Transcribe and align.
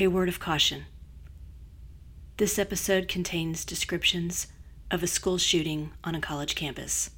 A 0.00 0.06
word 0.06 0.28
of 0.28 0.38
caution. 0.38 0.84
This 2.36 2.56
episode 2.56 3.08
contains 3.08 3.64
descriptions 3.64 4.46
of 4.92 5.02
a 5.02 5.08
school 5.08 5.38
shooting 5.38 5.90
on 6.04 6.14
a 6.14 6.20
college 6.20 6.54
campus. 6.54 7.10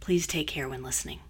Please 0.00 0.26
take 0.26 0.46
care 0.46 0.70
when 0.70 0.82
listening. 0.82 1.20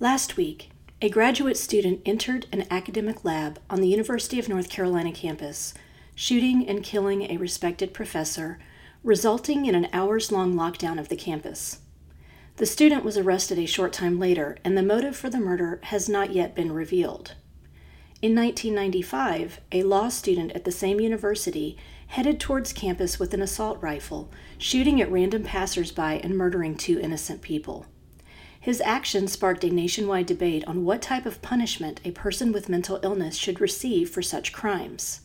Last 0.00 0.36
week, 0.36 0.70
a 1.00 1.08
graduate 1.08 1.56
student 1.56 2.00
entered 2.04 2.46
an 2.50 2.66
academic 2.72 3.24
lab 3.24 3.60
on 3.70 3.80
the 3.80 3.88
University 3.88 4.40
of 4.40 4.48
North 4.48 4.68
Carolina 4.68 5.12
campus, 5.12 5.74
shooting 6.16 6.68
and 6.68 6.82
killing 6.82 7.22
a 7.30 7.36
respected 7.36 7.94
professor, 7.94 8.58
resulting 9.04 9.66
in 9.66 9.76
an 9.76 9.86
hours 9.92 10.32
long 10.32 10.54
lockdown 10.54 10.98
of 10.98 11.08
the 11.08 11.14
campus. 11.14 11.78
The 12.56 12.66
student 12.66 13.04
was 13.04 13.18
arrested 13.18 13.58
a 13.58 13.66
short 13.66 13.92
time 13.92 14.18
later, 14.18 14.56
and 14.64 14.78
the 14.78 14.82
motive 14.82 15.14
for 15.14 15.28
the 15.28 15.38
murder 15.38 15.78
has 15.84 16.08
not 16.08 16.32
yet 16.32 16.54
been 16.54 16.72
revealed. 16.72 17.34
In 18.22 18.34
1995, 18.34 19.60
a 19.72 19.82
law 19.82 20.08
student 20.08 20.52
at 20.52 20.64
the 20.64 20.72
same 20.72 20.98
university 20.98 21.76
headed 22.06 22.40
towards 22.40 22.72
campus 22.72 23.18
with 23.18 23.34
an 23.34 23.42
assault 23.42 23.80
rifle, 23.82 24.30
shooting 24.56 25.02
at 25.02 25.12
random 25.12 25.42
passersby 25.42 26.20
and 26.22 26.34
murdering 26.34 26.76
two 26.76 26.98
innocent 26.98 27.42
people. 27.42 27.84
His 28.58 28.80
action 28.80 29.28
sparked 29.28 29.62
a 29.62 29.70
nationwide 29.70 30.26
debate 30.26 30.64
on 30.66 30.86
what 30.86 31.02
type 31.02 31.26
of 31.26 31.42
punishment 31.42 32.00
a 32.04 32.10
person 32.12 32.52
with 32.52 32.70
mental 32.70 32.98
illness 33.02 33.36
should 33.36 33.60
receive 33.60 34.08
for 34.08 34.22
such 34.22 34.54
crimes. 34.54 35.20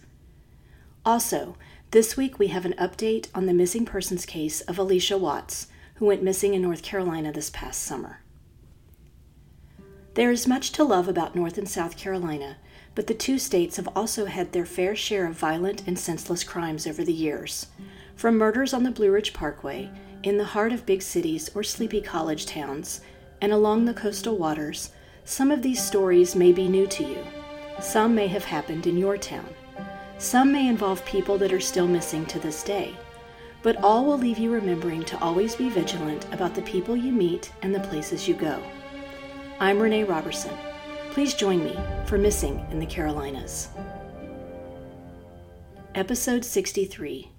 Also, 1.05 1.55
this 1.91 2.17
week 2.17 2.37
we 2.37 2.47
have 2.47 2.65
an 2.65 2.75
update 2.77 3.29
on 3.33 3.45
the 3.45 3.53
missing 3.53 3.85
persons 3.85 4.25
case 4.25 4.59
of 4.61 4.75
Allisha 4.75 5.17
Watts, 5.17 5.67
who 6.01 6.07
went 6.07 6.23
missing 6.23 6.55
in 6.55 6.63
North 6.63 6.81
Carolina 6.81 7.31
this 7.31 7.51
past 7.51 7.83
summer. 7.83 8.21
There 10.15 10.31
is 10.31 10.47
much 10.47 10.71
to 10.71 10.83
love 10.83 11.07
about 11.07 11.35
North 11.35 11.59
and 11.59 11.69
South 11.69 11.95
Carolina, 11.95 12.57
but 12.95 13.05
the 13.05 13.13
two 13.13 13.37
states 13.37 13.77
have 13.77 13.87
also 13.95 14.25
had 14.25 14.51
their 14.51 14.65
fair 14.65 14.95
share 14.95 15.27
of 15.27 15.35
violent 15.35 15.87
and 15.87 15.99
senseless 15.99 16.43
crimes 16.43 16.87
over 16.87 17.03
the 17.03 17.13
years. 17.13 17.67
From 18.15 18.39
murders 18.39 18.73
on 18.73 18.81
the 18.81 18.89
Blue 18.89 19.11
Ridge 19.11 19.31
Parkway, 19.31 19.91
in 20.23 20.39
the 20.39 20.43
heart 20.43 20.73
of 20.73 20.87
big 20.87 21.03
cities 21.03 21.51
or 21.53 21.61
sleepy 21.61 22.01
college 22.01 22.47
towns, 22.47 23.01
and 23.39 23.51
along 23.51 23.85
the 23.85 23.93
coastal 23.93 24.37
waters, 24.37 24.89
some 25.23 25.51
of 25.51 25.61
these 25.61 25.85
stories 25.85 26.35
may 26.35 26.51
be 26.51 26.67
new 26.67 26.87
to 26.87 27.03
you. 27.03 27.23
Some 27.79 28.15
may 28.15 28.25
have 28.25 28.45
happened 28.45 28.87
in 28.87 28.97
your 28.97 29.17
town. 29.17 29.53
Some 30.17 30.51
may 30.51 30.67
involve 30.67 31.05
people 31.05 31.37
that 31.37 31.53
are 31.53 31.59
still 31.59 31.87
missing 31.87 32.25
to 32.25 32.39
this 32.39 32.63
day 32.63 32.95
but 33.63 33.77
all 33.83 34.05
will 34.05 34.17
leave 34.17 34.37
you 34.37 34.51
remembering 34.51 35.03
to 35.05 35.19
always 35.19 35.55
be 35.55 35.69
vigilant 35.69 36.25
about 36.31 36.55
the 36.55 36.61
people 36.63 36.95
you 36.95 37.11
meet 37.11 37.51
and 37.61 37.73
the 37.73 37.79
places 37.79 38.27
you 38.27 38.33
go. 38.33 38.61
I'm 39.59 39.79
Renee 39.79 40.03
Robertson. 40.03 40.53
Please 41.11 41.33
join 41.33 41.63
me 41.63 41.77
for 42.05 42.17
Missing 42.17 42.65
in 42.71 42.79
the 42.79 42.85
Carolinas. 42.85 43.69
Episode 45.93 46.43
63 46.45 47.31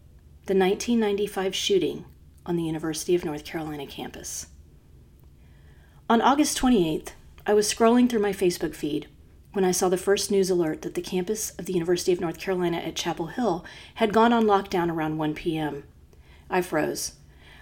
The 0.47 0.55
1995 0.55 1.55
Shooting 1.55 2.05
on 2.45 2.57
the 2.57 2.64
University 2.64 3.14
of 3.14 3.25
North 3.25 3.45
Carolina 3.45 3.86
campus. 3.86 4.47
On 6.09 6.20
August 6.20 6.59
28th, 6.59 7.11
I 7.47 7.55
was 7.55 7.73
scrolling 7.73 8.09
through 8.09 8.20
my 8.20 8.33
Facebook 8.33 8.75
feed 8.75 9.09
when 9.53 9.64
I 9.64 9.70
saw 9.70 9.89
the 9.89 9.97
first 9.97 10.31
news 10.31 10.51
alert 10.51 10.83
that 10.83 10.95
the 10.95 11.03
campus 11.03 11.51
of 11.59 11.67
the 11.67 11.73
University 11.73 12.12
of 12.12 12.20
North 12.20 12.39
Carolina 12.39 12.77
at 12.77 12.95
Chapel 12.95 13.29
Hill 13.29 13.64
had 13.95 14.12
gone 14.12 14.33
on 14.33 14.45
lockdown 14.45 14.91
around 14.91 15.19
1 15.19 15.34
p.m. 15.34 15.84
I 16.53 16.61
froze. 16.61 17.12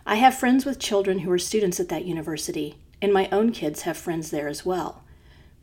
I 0.04 0.16
have 0.16 0.34
friends 0.34 0.66
with 0.66 0.80
children 0.80 1.20
who 1.20 1.30
are 1.30 1.38
students 1.38 1.78
at 1.78 1.88
that 1.90 2.04
university, 2.04 2.76
and 3.00 3.12
my 3.12 3.28
own 3.30 3.52
kids 3.52 3.82
have 3.82 3.96
friends 3.96 4.30
there 4.30 4.48
as 4.48 4.66
well. 4.66 5.04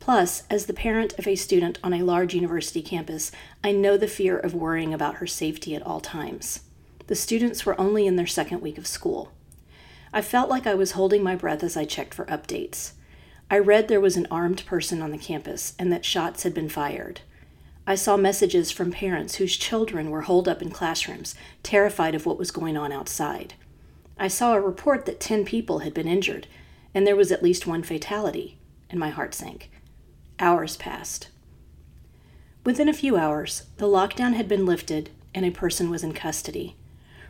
Plus, 0.00 0.44
as 0.48 0.64
the 0.64 0.72
parent 0.72 1.18
of 1.18 1.26
a 1.26 1.34
student 1.34 1.78
on 1.84 1.92
a 1.92 2.02
large 2.02 2.34
university 2.34 2.80
campus, 2.80 3.30
I 3.62 3.72
know 3.72 3.98
the 3.98 4.08
fear 4.08 4.38
of 4.38 4.54
worrying 4.54 4.94
about 4.94 5.16
her 5.16 5.26
safety 5.26 5.74
at 5.74 5.82
all 5.82 6.00
times. 6.00 6.60
The 7.08 7.14
students 7.14 7.66
were 7.66 7.78
only 7.78 8.06
in 8.06 8.16
their 8.16 8.26
second 8.26 8.62
week 8.62 8.78
of 8.78 8.86
school. 8.86 9.32
I 10.10 10.22
felt 10.22 10.48
like 10.48 10.66
I 10.66 10.74
was 10.74 10.92
holding 10.92 11.22
my 11.22 11.36
breath 11.36 11.62
as 11.62 11.76
I 11.76 11.84
checked 11.84 12.14
for 12.14 12.24
updates. 12.26 12.92
I 13.50 13.58
read 13.58 13.88
there 13.88 14.00
was 14.00 14.16
an 14.16 14.28
armed 14.30 14.64
person 14.64 15.02
on 15.02 15.10
the 15.10 15.18
campus 15.18 15.74
and 15.78 15.92
that 15.92 16.04
shots 16.04 16.44
had 16.44 16.54
been 16.54 16.70
fired. 16.70 17.20
I 17.88 17.94
saw 17.94 18.18
messages 18.18 18.70
from 18.70 18.92
parents 18.92 19.36
whose 19.36 19.56
children 19.56 20.10
were 20.10 20.20
holed 20.20 20.46
up 20.46 20.60
in 20.60 20.68
classrooms, 20.68 21.34
terrified 21.62 22.14
of 22.14 22.26
what 22.26 22.36
was 22.36 22.50
going 22.50 22.76
on 22.76 22.92
outside. 22.92 23.54
I 24.18 24.28
saw 24.28 24.52
a 24.52 24.60
report 24.60 25.06
that 25.06 25.20
10 25.20 25.46
people 25.46 25.78
had 25.78 25.94
been 25.94 26.06
injured, 26.06 26.48
and 26.92 27.06
there 27.06 27.16
was 27.16 27.32
at 27.32 27.42
least 27.42 27.66
one 27.66 27.82
fatality, 27.82 28.58
and 28.90 29.00
my 29.00 29.08
heart 29.08 29.34
sank. 29.34 29.70
Hours 30.38 30.76
passed. 30.76 31.28
Within 32.62 32.90
a 32.90 32.92
few 32.92 33.16
hours, 33.16 33.68
the 33.78 33.86
lockdown 33.86 34.34
had 34.34 34.48
been 34.48 34.66
lifted 34.66 35.08
and 35.34 35.46
a 35.46 35.50
person 35.50 35.88
was 35.88 36.04
in 36.04 36.12
custody. 36.12 36.76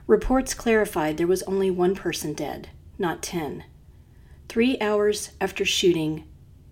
Reports 0.08 0.54
clarified 0.54 1.18
there 1.18 1.28
was 1.28 1.44
only 1.44 1.70
one 1.70 1.94
person 1.94 2.32
dead, 2.32 2.70
not 2.98 3.22
10. 3.22 3.62
Three 4.48 4.76
hours 4.80 5.30
after 5.40 5.64
shooting 5.64 6.24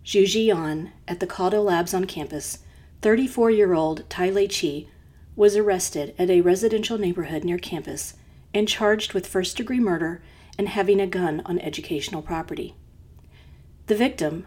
Zijie 0.05 0.47
Yan 0.47 0.91
at 1.07 1.21
the 1.21 1.27
Caudill 1.29 1.67
Labs 1.67 1.95
on 1.95 2.07
campus, 2.07 2.59
34 3.03 3.51
year 3.51 3.75
old 3.75 4.09
Tailei 4.09 4.49
Qi 4.49 4.89
was 5.35 5.57
arrested 5.57 6.15
at 6.19 6.31
a 6.31 6.41
residential 6.41 6.99
neighborhood 6.99 7.45
near 7.45 7.59
campus 7.59 8.15
and 8.55 8.67
charged 8.67 9.13
with 9.13 9.27
first 9.27 9.57
degree 9.57 9.81
murder 9.81 10.23
and 10.59 10.69
having 10.69 11.01
a 11.01 11.07
gun 11.07 11.43
on 11.45 11.59
educational 11.59 12.23
property. 12.23 12.75
The 13.87 13.95
victim 13.95 14.47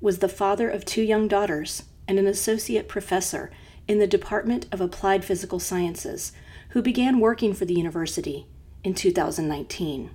was 0.00 0.18
the 0.18 0.28
father 0.28 0.68
of 0.68 0.84
two 0.84 1.02
young 1.02 1.28
daughters 1.28 1.84
and 2.08 2.18
an 2.18 2.26
associate 2.26 2.88
professor 2.88 3.50
in 3.86 3.98
the 3.98 4.06
Department 4.06 4.66
of 4.72 4.80
Applied 4.80 5.24
Physical 5.24 5.60
Sciences 5.60 6.32
who 6.70 6.82
began 6.82 7.20
working 7.20 7.52
for 7.52 7.66
the 7.66 7.74
university 7.74 8.46
in 8.82 8.94
2019. 8.94 10.10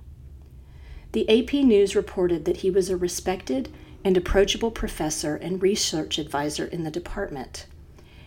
The 1.12 1.28
AP 1.30 1.54
News 1.64 1.96
reported 1.96 2.44
that 2.44 2.58
he 2.58 2.70
was 2.70 2.90
a 2.90 2.96
respected 2.96 3.70
and 4.08 4.16
approachable 4.16 4.70
professor 4.70 5.36
and 5.36 5.62
research 5.62 6.16
advisor 6.16 6.64
in 6.64 6.82
the 6.82 6.90
department. 6.90 7.66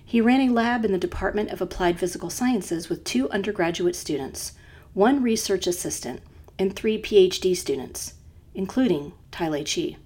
He 0.05 0.21
ran 0.21 0.41
a 0.41 0.53
lab 0.53 0.85
in 0.85 0.91
the 0.91 0.97
Department 0.99 1.49
of 1.49 1.59
Applied 1.59 1.97
Physical 1.97 2.29
Sciences 2.29 2.87
with 2.87 3.03
two 3.03 3.27
undergraduate 3.31 3.95
students, 3.95 4.51
one 4.93 5.23
research 5.23 5.65
assistant, 5.65 6.21
and 6.59 6.75
three 6.75 7.01
PhD 7.01 7.57
students, 7.57 8.13
including 8.53 9.13
Tailei 9.31 9.63
Qi. 9.63 9.97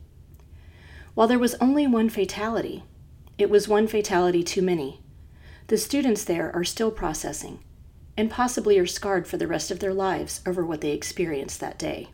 While 1.14 1.28
there 1.28 1.38
was 1.38 1.56
only 1.56 1.86
one 1.88 2.08
fatality, 2.08 2.86
it 3.38 3.50
was 3.50 3.68
one 3.68 3.86
fatality 3.86 4.44
too 4.44 4.62
many. 4.62 5.02
The 5.68 5.78
students 5.78 6.24
there 6.24 6.56
are 6.56 6.64
still 6.64 6.90
processing, 6.90 7.60
and 8.16 8.32
possibly 8.32 8.80
are 8.80 8.88
scarred 8.88 9.28
for 9.28 9.36
the 9.36 9.46
rest 9.46 9.72
of 9.72 9.80
their 9.80 9.94
lives 9.94 10.40
over 10.46 10.66
what 10.66 10.80
they 10.80 10.92
experienced 10.92 11.60
that 11.60 11.78
day. 11.78 12.08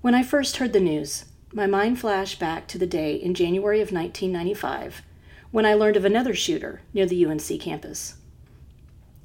When 0.00 0.16
I 0.16 0.24
first 0.24 0.56
heard 0.56 0.72
the 0.72 0.80
news, 0.80 1.26
my 1.52 1.66
mind 1.66 1.98
flashed 1.98 2.38
back 2.38 2.68
to 2.68 2.78
the 2.78 2.86
day 2.86 3.14
in 3.14 3.34
January 3.34 3.80
of 3.80 3.90
1995 3.90 5.02
when 5.50 5.66
I 5.66 5.74
learned 5.74 5.96
of 5.96 6.04
another 6.04 6.32
shooter 6.34 6.80
near 6.94 7.06
the 7.06 7.26
UNC 7.26 7.60
campus. 7.60 8.14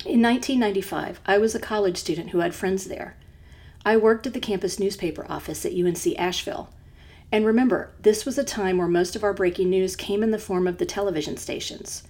In 0.05 0.21
1995, 0.23 1.21
I 1.25 1.37
was 1.37 1.53
a 1.53 1.59
college 1.59 1.97
student 1.97 2.31
who 2.31 2.39
had 2.39 2.55
friends 2.55 2.85
there. 2.85 3.15
I 3.85 3.97
worked 3.97 4.25
at 4.25 4.33
the 4.33 4.39
campus 4.39 4.79
newspaper 4.79 5.25
office 5.29 5.65
at 5.65 5.73
UNC 5.73 6.17
Asheville. 6.17 6.69
And 7.31 7.45
remember, 7.45 7.91
this 8.01 8.25
was 8.25 8.39
a 8.39 8.43
time 8.43 8.79
where 8.79 8.87
most 8.87 9.15
of 9.15 9.23
our 9.23 9.33
breaking 9.33 9.69
news 9.69 9.95
came 9.95 10.23
in 10.23 10.31
the 10.31 10.39
form 10.39 10.67
of 10.67 10.79
the 10.79 10.85
television 10.85 11.37
stations. 11.37 12.03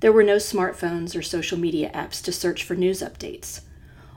There 0.00 0.12
were 0.12 0.22
no 0.22 0.36
smartphones 0.36 1.16
or 1.16 1.22
social 1.22 1.58
media 1.58 1.90
apps 1.94 2.22
to 2.24 2.32
search 2.32 2.64
for 2.64 2.74
news 2.74 3.00
updates. 3.00 3.62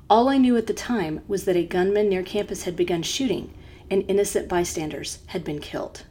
All 0.10 0.28
I 0.28 0.38
knew 0.38 0.58
at 0.58 0.68
the 0.68 0.74
time 0.74 1.22
was 1.30 1.46
that 1.46 1.56
a 1.56 1.64
gunman 1.66 2.10
near 2.10 2.24
campus 2.24 2.64
had 2.64 2.76
begun 2.76 3.04
shooting 3.04 3.54
and 3.90 4.04
innocent 4.08 4.48
bystanders 4.48 5.20
had 5.28 5.44
been 5.44 5.60
killed. 5.60 6.04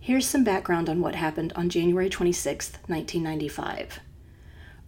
Here's 0.00 0.26
some 0.26 0.44
background 0.44 0.88
on 0.88 1.00
what 1.00 1.16
happened 1.16 1.52
on 1.56 1.68
January 1.68 2.08
26, 2.08 2.72
1995. 2.86 4.00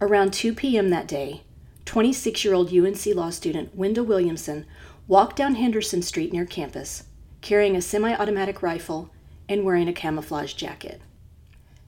Around 0.00 0.32
2 0.32 0.54
p.m. 0.54 0.90
that 0.90 1.08
day, 1.08 1.42
26 1.84 2.44
year 2.44 2.54
old 2.54 2.72
UNC 2.72 3.04
law 3.06 3.30
student 3.30 3.74
Wendell 3.74 4.04
Williamson 4.04 4.64
walked 5.08 5.36
down 5.36 5.56
Henderson 5.56 6.02
Street 6.02 6.32
near 6.32 6.46
campus, 6.46 7.04
carrying 7.40 7.74
a 7.74 7.82
semi 7.82 8.14
automatic 8.14 8.62
rifle 8.62 9.10
and 9.48 9.64
wearing 9.64 9.88
a 9.88 9.92
camouflage 9.92 10.54
jacket. 10.54 11.00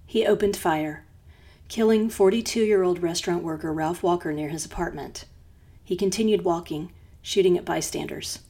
He 0.06 0.26
opened 0.26 0.56
fire, 0.56 1.04
killing 1.68 2.10
42 2.10 2.64
year 2.64 2.82
old 2.82 3.00
restaurant 3.00 3.44
worker 3.44 3.72
Ralph 3.72 4.02
Walker 4.02 4.32
near 4.32 4.48
his 4.48 4.64
apartment. 4.64 5.26
He 5.84 5.96
continued 5.96 6.42
walking, 6.42 6.90
shooting 7.22 7.56
at 7.56 7.64
bystanders. 7.64 8.40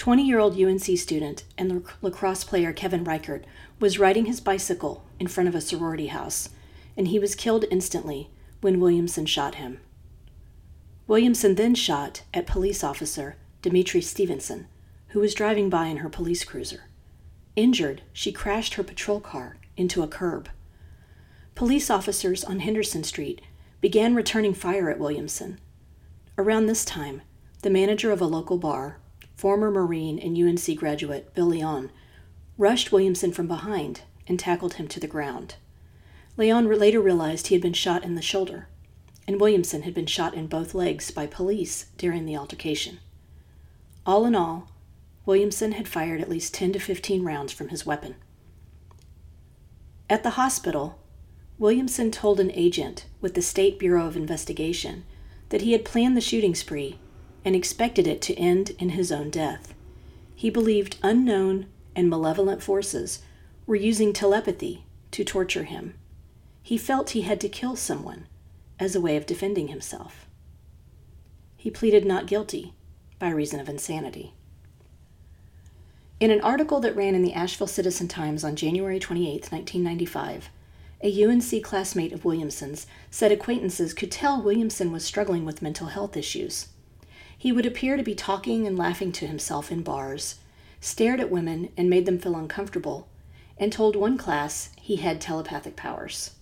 20 0.00 0.22
year 0.22 0.38
old 0.38 0.58
UNC 0.58 0.96
student 0.96 1.44
and 1.58 1.84
lacrosse 2.00 2.42
player 2.42 2.72
Kevin 2.72 3.04
Reichardt 3.04 3.44
was 3.78 3.98
riding 3.98 4.24
his 4.24 4.40
bicycle 4.40 5.04
in 5.18 5.26
front 5.26 5.46
of 5.46 5.54
a 5.54 5.60
sorority 5.60 6.06
house, 6.06 6.48
and 6.96 7.08
he 7.08 7.18
was 7.18 7.34
killed 7.34 7.66
instantly 7.70 8.30
when 8.62 8.80
Williamson 8.80 9.26
shot 9.26 9.56
him. 9.56 9.78
Williamson 11.06 11.54
then 11.54 11.74
shot 11.74 12.22
at 12.32 12.46
police 12.46 12.82
officer 12.82 13.36
Dimitri 13.60 14.00
Stevenson, 14.00 14.68
who 15.08 15.20
was 15.20 15.34
driving 15.34 15.68
by 15.68 15.88
in 15.88 15.98
her 15.98 16.08
police 16.08 16.44
cruiser. 16.44 16.84
Injured, 17.54 18.00
she 18.14 18.32
crashed 18.32 18.74
her 18.74 18.82
patrol 18.82 19.20
car 19.20 19.58
into 19.76 20.02
a 20.02 20.08
curb. 20.08 20.48
Police 21.54 21.90
officers 21.90 22.42
on 22.42 22.60
Henderson 22.60 23.04
Street 23.04 23.42
began 23.82 24.14
returning 24.14 24.54
fire 24.54 24.88
at 24.88 24.98
Williamson. 24.98 25.60
Around 26.38 26.66
this 26.66 26.86
time, 26.86 27.20
the 27.60 27.68
manager 27.68 28.10
of 28.12 28.22
a 28.22 28.26
local 28.26 28.56
bar, 28.56 28.99
former 29.40 29.70
Marine 29.70 30.18
and 30.18 30.36
UNC 30.36 30.78
graduate 30.78 31.32
Bill 31.32 31.46
Leon, 31.46 31.90
rushed 32.58 32.92
Williamson 32.92 33.32
from 33.32 33.48
behind 33.48 34.02
and 34.26 34.38
tackled 34.38 34.74
him 34.74 34.86
to 34.88 35.00
the 35.00 35.06
ground. 35.06 35.54
Leon 36.36 36.68
later 36.68 37.00
realized 37.00 37.46
he 37.46 37.54
had 37.54 37.62
been 37.62 37.72
shot 37.72 38.04
in 38.04 38.16
the 38.16 38.22
shoulder, 38.22 38.68
and 39.26 39.40
Williamson 39.40 39.82
had 39.82 39.94
been 39.94 40.04
shot 40.04 40.34
in 40.34 40.46
both 40.46 40.74
legs 40.74 41.10
by 41.10 41.26
police 41.26 41.86
during 41.96 42.26
the 42.26 42.36
altercation. 42.36 42.98
All 44.04 44.26
in 44.26 44.34
all, 44.34 44.68
Williamson 45.24 45.72
had 45.72 45.88
fired 45.88 46.20
at 46.20 46.28
least 46.28 46.52
10 46.52 46.74
to 46.74 46.78
15 46.78 47.24
rounds 47.24 47.50
from 47.50 47.68
his 47.68 47.86
weapon. 47.86 48.16
At 50.10 50.22
the 50.22 50.30
hospital, 50.30 50.98
Williamson 51.58 52.10
told 52.10 52.40
an 52.40 52.50
agent 52.52 53.06
with 53.22 53.32
the 53.32 53.42
State 53.42 53.78
Bureau 53.78 54.06
of 54.06 54.18
Investigation 54.18 55.04
that 55.48 55.62
he 55.62 55.72
had 55.72 55.86
planned 55.86 56.14
the 56.14 56.20
shooting 56.20 56.54
spree 56.54 56.98
and 57.44 57.56
expected 57.56 58.06
it 58.06 58.20
to 58.22 58.34
end 58.34 58.70
in 58.78 58.90
his 58.90 59.10
own 59.10 59.30
death. 59.30 59.74
He 60.34 60.50
believed 60.50 60.98
unknown 61.02 61.66
and 61.94 62.08
malevolent 62.08 62.62
forces 62.62 63.20
were 63.66 63.76
using 63.76 64.12
telepathy 64.12 64.84
to 65.10 65.24
torture 65.24 65.64
him. 65.64 65.94
He 66.62 66.78
felt 66.78 67.10
he 67.10 67.22
had 67.22 67.40
to 67.40 67.48
kill 67.48 67.76
someone 67.76 68.26
as 68.78 68.94
a 68.94 69.00
way 69.00 69.16
of 69.16 69.26
defending 69.26 69.68
himself. 69.68 70.26
He 71.56 71.70
pleaded 71.70 72.04
not 72.04 72.26
guilty 72.26 72.74
by 73.18 73.30
reason 73.30 73.60
of 73.60 73.68
insanity. 73.68 74.32
In 76.20 76.30
an 76.30 76.40
article 76.40 76.80
that 76.80 76.96
ran 76.96 77.14
in 77.14 77.22
the 77.22 77.32
Asheville 77.32 77.66
Citizen 77.66 78.08
Times 78.08 78.44
on 78.44 78.56
January 78.56 78.98
28, 78.98 79.50
1995, 79.50 80.50
a 81.02 81.24
UNC 81.24 81.62
classmate 81.62 82.12
of 82.12 82.24
Williamson's 82.24 82.86
said 83.10 83.32
acquaintances 83.32 83.94
could 83.94 84.10
tell 84.10 84.42
Williamson 84.42 84.92
was 84.92 85.04
struggling 85.04 85.46
with 85.46 85.62
mental 85.62 85.88
health 85.88 86.16
issues. 86.16 86.68
He 87.40 87.52
would 87.52 87.64
appear 87.64 87.96
to 87.96 88.02
be 88.02 88.14
talking 88.14 88.66
and 88.66 88.76
laughing 88.76 89.12
to 89.12 89.26
himself 89.26 89.72
in 89.72 89.80
bars, 89.82 90.40
stared 90.78 91.20
at 91.20 91.30
women 91.30 91.70
and 91.74 91.88
made 91.88 92.04
them 92.04 92.18
feel 92.18 92.36
uncomfortable, 92.36 93.08
and 93.56 93.72
told 93.72 93.96
one 93.96 94.18
class 94.18 94.68
he 94.78 94.96
had 94.96 95.22
telepathic 95.22 95.74
powers. 95.74 96.32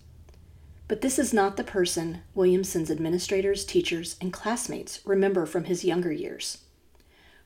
But 0.89 0.99
this 0.99 1.17
is 1.17 1.33
not 1.33 1.55
the 1.55 1.63
person 1.63 2.23
Williamson's 2.35 2.91
administrators, 2.91 3.63
teachers, 3.63 4.17
and 4.19 4.33
classmates 4.33 4.99
remember 5.05 5.45
from 5.45 5.63
his 5.63 5.85
younger 5.85 6.11
years. 6.11 6.57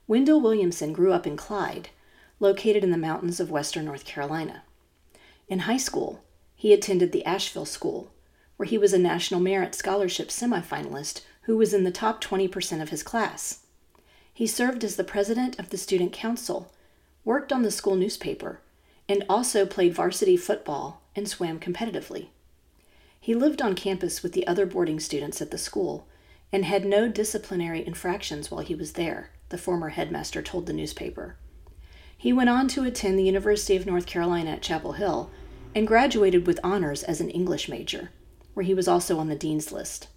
Wendell 0.07 0.41
Williamson 0.41 0.91
grew 0.91 1.13
up 1.13 1.27
in 1.27 1.37
Clyde, 1.37 1.89
located 2.39 2.83
in 2.83 2.89
the 2.89 2.97
mountains 2.97 3.39
of 3.39 3.51
western 3.51 3.85
North 3.85 4.03
Carolina. 4.03 4.63
In 5.47 5.59
high 5.59 5.77
school, 5.77 6.23
he 6.55 6.73
attended 6.73 7.11
the 7.11 7.23
Asheville 7.23 7.65
School, 7.65 8.11
where 8.57 8.65
he 8.65 8.79
was 8.79 8.93
a 8.93 8.97
National 8.97 9.39
Merit 9.39 9.75
Scholarship 9.75 10.29
semifinalist 10.29 11.21
who 11.43 11.57
was 11.57 11.73
in 11.73 11.83
the 11.83 11.91
top 11.91 12.23
20% 12.23 12.81
of 12.81 12.89
his 12.89 13.03
class. 13.03 13.59
He 14.33 14.47
served 14.47 14.83
as 14.83 14.95
the 14.95 15.03
president 15.03 15.59
of 15.59 15.69
the 15.69 15.77
student 15.77 16.11
council, 16.11 16.71
worked 17.23 17.53
on 17.53 17.61
the 17.61 17.71
school 17.71 17.95
newspaper, 17.95 18.61
and 19.07 19.23
also 19.29 19.65
played 19.65 19.93
varsity 19.93 20.37
football 20.37 21.01
and 21.15 21.27
swam 21.27 21.59
competitively. 21.59 22.27
He 23.19 23.35
lived 23.35 23.61
on 23.61 23.75
campus 23.75 24.23
with 24.23 24.33
the 24.33 24.47
other 24.47 24.65
boarding 24.65 24.99
students 24.99 25.41
at 25.41 25.51
the 25.51 25.57
school 25.57 26.07
and 26.51 26.65
had 26.65 26.85
no 26.85 27.07
disciplinary 27.07 27.85
infractions 27.85 28.49
while 28.49 28.63
he 28.63 28.75
was 28.75 28.93
there, 28.93 29.31
the 29.49 29.57
former 29.57 29.89
headmaster 29.89 30.41
told 30.41 30.65
the 30.65 30.73
newspaper. 30.73 31.35
He 32.17 32.31
went 32.31 32.49
on 32.49 32.67
to 32.69 32.83
attend 32.83 33.19
the 33.19 33.23
University 33.23 33.75
of 33.75 33.85
North 33.85 34.05
Carolina 34.05 34.51
at 34.51 34.61
Chapel 34.61 34.93
Hill 34.93 35.29
and 35.75 35.87
graduated 35.87 36.47
with 36.47 36.59
honors 36.63 37.03
as 37.03 37.19
an 37.19 37.29
English 37.29 37.67
major, 37.67 38.11
where 38.53 38.63
he 38.63 38.73
was 38.73 38.87
also 38.87 39.17
on 39.19 39.27
the 39.27 39.35
dean's 39.35 39.71
list. 39.71 40.07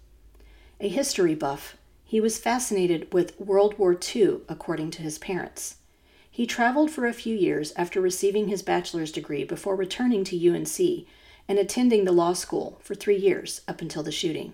A 0.79 0.89
history 0.89 1.33
buff, 1.33 1.75
he 2.05 2.21
was 2.21 2.37
fascinated 2.37 3.11
with 3.11 3.39
World 3.39 3.79
War 3.79 3.97
II, 4.15 4.41
according 4.47 4.91
to 4.91 5.01
his 5.01 5.17
parents. 5.17 5.77
He 6.29 6.45
traveled 6.45 6.91
for 6.91 7.07
a 7.07 7.13
few 7.13 7.35
years 7.35 7.73
after 7.75 7.99
receiving 7.99 8.47
his 8.47 8.61
bachelor's 8.61 9.11
degree 9.11 9.43
before 9.43 9.75
returning 9.75 10.23
to 10.25 10.49
UNC 10.49 11.07
and 11.47 11.57
attending 11.57 12.05
the 12.05 12.11
law 12.11 12.33
school 12.33 12.79
for 12.83 12.93
three 12.93 13.17
years 13.17 13.61
up 13.67 13.81
until 13.81 14.03
the 14.03 14.11
shooting. 14.11 14.53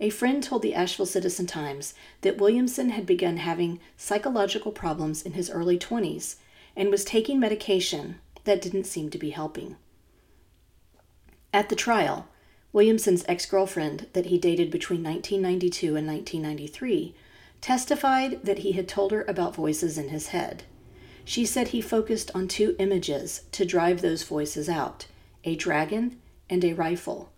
A 0.00 0.10
friend 0.10 0.42
told 0.42 0.60
the 0.60 0.74
Asheville 0.74 1.06
Citizen 1.06 1.46
Times 1.46 1.94
that 2.20 2.36
Williamson 2.36 2.90
had 2.90 3.06
begun 3.06 3.38
having 3.38 3.80
psychological 3.96 4.70
problems 4.70 5.22
in 5.22 5.32
his 5.32 5.48
early 5.48 5.78
20s 5.78 6.36
and 6.76 6.90
was 6.90 7.06
taking 7.06 7.40
medication 7.40 8.16
that 8.44 8.60
didn't 8.60 8.84
seem 8.84 9.08
to 9.08 9.18
be 9.18 9.30
helping. 9.30 9.76
At 11.54 11.70
the 11.70 11.76
trial, 11.76 12.28
Williamson's 12.72 13.24
ex 13.28 13.46
girlfriend, 13.46 14.06
that 14.12 14.26
he 14.26 14.38
dated 14.38 14.70
between 14.70 15.02
1992 15.02 15.96
and 15.96 16.06
1993, 16.06 17.14
testified 17.60 18.42
that 18.44 18.60
he 18.60 18.72
had 18.72 18.88
told 18.88 19.12
her 19.12 19.22
about 19.28 19.54
voices 19.54 19.98
in 19.98 20.08
his 20.08 20.28
head. 20.28 20.64
She 21.24 21.44
said 21.44 21.68
he 21.68 21.80
focused 21.80 22.30
on 22.34 22.48
two 22.48 22.74
images 22.78 23.42
to 23.52 23.64
drive 23.64 24.00
those 24.00 24.22
voices 24.24 24.68
out 24.68 25.06
a 25.44 25.56
dragon, 25.56 26.20
and 26.48 26.64
a 26.64 26.72
rifle. 26.72 27.32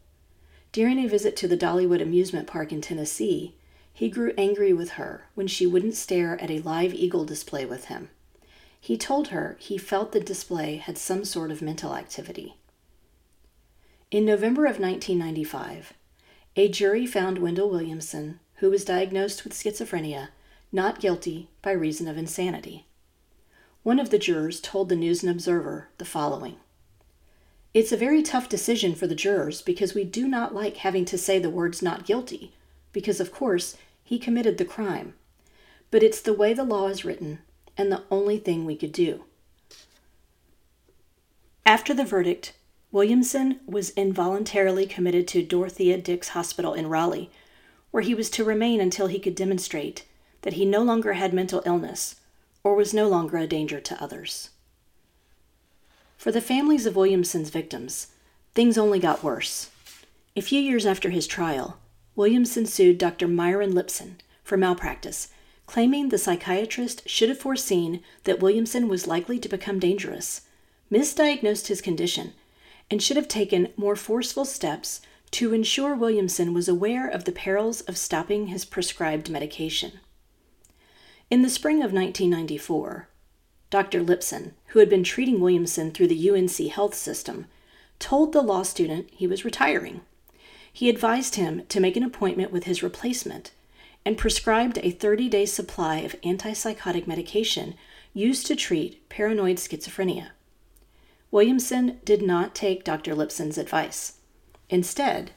During 0.73 0.99
a 0.99 1.09
visit 1.09 1.37
to 1.37 1.49
the 1.49 1.57
Dollywood 1.57 2.03
amusement 2.03 2.47
park 2.47 2.73
in 2.73 2.81
Tennessee, 2.81 3.55
he 3.93 4.09
grew 4.09 4.35
angry 4.37 4.73
with 4.73 4.91
her 4.91 5.29
when 5.35 5.47
she 5.47 5.67
wouldn't 5.67 5.95
stare 5.95 6.41
at 6.41 6.51
a 6.51 6.59
live 6.59 6.93
eagle 6.93 7.25
display 7.25 7.65
with 7.65 7.87
him. 7.87 8.11
He 8.81 8.99
told 8.99 9.29
her 9.29 9.57
he 9.61 9.79
felt 9.79 10.13
the 10.13 10.21
display 10.21 10.77
had 10.77 10.99
some 10.99 11.25
sort 11.25 11.51
of 11.51 11.63
mental 11.63 11.95
activity. 11.95 12.57
In 14.11 14.25
November 14.25 14.67
of 14.67 14.79
1995, 14.79 15.93
a 16.57 16.69
jury 16.69 17.07
found 17.07 17.39
Wendell 17.39 17.71
Williamson, 17.71 18.39
who 18.57 18.71
was 18.71 18.85
diagnosed 18.85 19.45
with 19.45 19.53
schizophrenia, 19.53 20.29
not 20.71 21.01
guilty 21.01 21.49
by 21.63 21.73
reason 21.73 22.07
of 22.07 22.17
insanity. 22.17 22.87
One 23.83 23.99
of 23.99 24.11
the 24.11 24.19
jurors 24.19 24.61
told 24.61 24.89
the 24.89 24.97
News 24.97 25.23
and 25.23 25.31
Observer 25.31 25.89
the 25.99 26.05
following 26.05 26.57
it's 27.75 27.91
a 27.91 27.97
very 27.97 28.23
tough 28.23 28.49
decision 28.49 28.95
for 28.95 29.09
the 29.09 29.17
jurors 29.17 29.61
because 29.61 29.95
we 29.95 30.05
do 30.05 30.29
not 30.29 30.55
like 30.55 30.77
having 30.77 31.05
to 31.07 31.19
say 31.19 31.41
the 31.41 31.51
words 31.51 31.83
not 31.83 32.07
guilty, 32.07 32.53
because 32.93 33.19
of 33.19 33.33
course 33.33 33.77
he 34.05 34.17
committed 34.17 34.59
the 34.59 34.65
crime. 34.65 35.15
But 35.91 36.05
it's 36.05 36.21
the 36.21 36.33
way 36.33 36.55
the 36.55 36.63
law 36.63 36.87
is 36.87 37.05
written 37.05 37.41
and 37.77 37.91
the 37.91 38.05
only 38.13 38.39
thing 38.39 38.65
we 38.65 38.77
could 38.77 38.93
do. 38.93 39.25
After 41.67 41.93
the 41.93 42.05
verdict, 42.05 42.53
Williamson 42.95 43.59
was 43.67 43.91
involuntarily 43.97 44.87
committed 44.87 45.27
to 45.27 45.43
Dorothea 45.43 45.99
Dix 45.99 46.29
Hospital 46.29 46.75
in 46.75 46.87
Raleigh, 46.87 47.29
where 47.91 48.05
he 48.05 48.15
was 48.15 48.31
to 48.31 48.45
remain 48.45 48.81
until 48.81 49.09
he 49.09 49.19
could 49.19 49.35
demonstrate 49.35 50.05
that 50.43 50.53
he 50.53 50.65
no 50.65 50.81
longer 50.81 51.15
had 51.15 51.35
mental 51.35 51.61
illness 51.67 52.21
or 52.63 52.77
was 52.77 52.95
no 52.95 53.09
longer 53.09 53.37
a 53.37 53.49
danger 53.49 53.81
to 53.81 54.01
others. 54.01 54.51
For 56.17 56.31
the 56.31 56.41
families 56.41 56.87
of 56.87 56.95
Williamson's 56.95 57.51
victims, 57.51 58.13
things 58.55 58.79
only 58.79 59.01
got 59.01 59.25
worse. 59.25 59.71
A 60.37 60.41
few 60.41 60.61
years 60.61 60.87
after 60.87 61.11
his 61.11 61.27
trial, 61.27 61.79
Williamson 62.15 62.65
sued 62.65 62.99
Dr. 62.99 63.27
Myron 63.27 63.73
Liptzin 63.73 64.19
for 64.45 64.57
malpractice, 64.57 65.31
claiming 65.67 66.11
the 66.11 66.17
psychiatrist 66.17 67.09
should 67.09 67.29
have 67.29 67.39
foreseen 67.39 68.05
that 68.23 68.39
Williamson 68.39 68.87
was 68.87 69.09
likely 69.09 69.41
to 69.41 69.49
become 69.49 69.81
dangerous, 69.81 70.43
misdiagnosed 70.93 71.67
his 71.67 71.81
condition, 71.81 72.35
and 72.91 73.03
should 73.03 73.17
have 73.17 73.29
taken 73.29 73.73
more 73.77 73.97
forceful 73.97 74.45
steps 74.45 75.01
to 75.33 75.53
ensure 75.53 75.95
Williamson 75.95 76.55
was 76.55 76.69
aware 76.69 77.09
of 77.09 77.25
the 77.25 77.33
perils 77.33 77.81
of 77.83 77.97
stopping 77.97 78.49
his 78.49 78.65
prescribed 78.65 79.29
medication. 79.29 80.01
In 81.31 81.43
the 81.43 81.51
spring 81.51 81.79
of 81.79 81.93
1994, 81.93 83.09
Dr. 83.71 84.03
Liptzin, 84.03 84.53
who 84.69 84.79
had 84.79 84.89
been 84.89 85.03
treating 85.03 85.41
Williamson 85.41 85.91
through 85.91 86.07
the 86.07 86.31
UNC 86.31 86.71
health 86.71 86.95
system, 86.95 87.47
told 87.99 88.33
the 88.33 88.43
law 88.43 88.63
student 88.63 89.09
he 89.11 89.27
was 89.27 89.45
retiring. 89.45 90.03
He 90.73 90.89
advised 90.89 91.35
him 91.35 91.67
to 91.71 91.81
make 91.81 91.97
an 91.97 92.03
appointment 92.05 92.53
with 92.53 92.65
his 92.65 92.83
replacement 92.83 93.53
and 94.05 94.19
prescribed 94.19 94.79
a 94.83 94.91
30 94.91 95.29
day 95.29 95.47
supply 95.47 95.97
of 95.99 96.21
antipsychotic 96.23 97.07
medication 97.07 97.75
used 98.13 98.47
to 98.47 98.55
treat 98.55 99.09
paranoid 99.09 99.57
schizophrenia. 99.57 100.29
Williamson 101.35 101.99
did 102.05 102.23
not 102.23 102.55
take 102.55 102.85
Dr. 102.85 103.13
Liptzin's 103.13 103.59
advice. 103.59 104.19
Instead, 104.71 105.33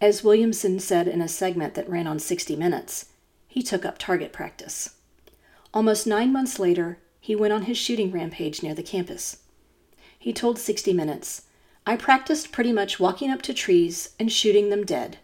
as 0.00 0.24
Williamson 0.24 0.80
said 0.80 1.06
in 1.06 1.20
a 1.20 1.28
segment 1.28 1.74
that 1.74 1.90
ran 1.90 2.06
on 2.06 2.18
60 2.18 2.56
Minutes, 2.56 3.10
he 3.46 3.62
took 3.62 3.84
up 3.84 3.98
target 3.98 4.32
practice. 4.32 4.94
Almost 5.74 6.06
nine 6.06 6.32
months 6.32 6.58
later, 6.58 7.00
he 7.20 7.36
went 7.36 7.52
on 7.52 7.64
his 7.64 7.76
shooting 7.76 8.10
rampage 8.10 8.62
near 8.62 8.72
the 8.72 8.82
campus. 8.82 9.42
He 10.18 10.32
told 10.32 10.58
60 10.58 10.94
Minutes, 10.94 11.42
I 11.86 11.96
practiced 11.96 12.50
pretty 12.50 12.72
much 12.72 12.98
walking 12.98 13.30
up 13.30 13.42
to 13.42 13.52
trees 13.52 14.14
and 14.18 14.32
shooting 14.32 14.70
them 14.70 14.86
dead, 14.86 15.18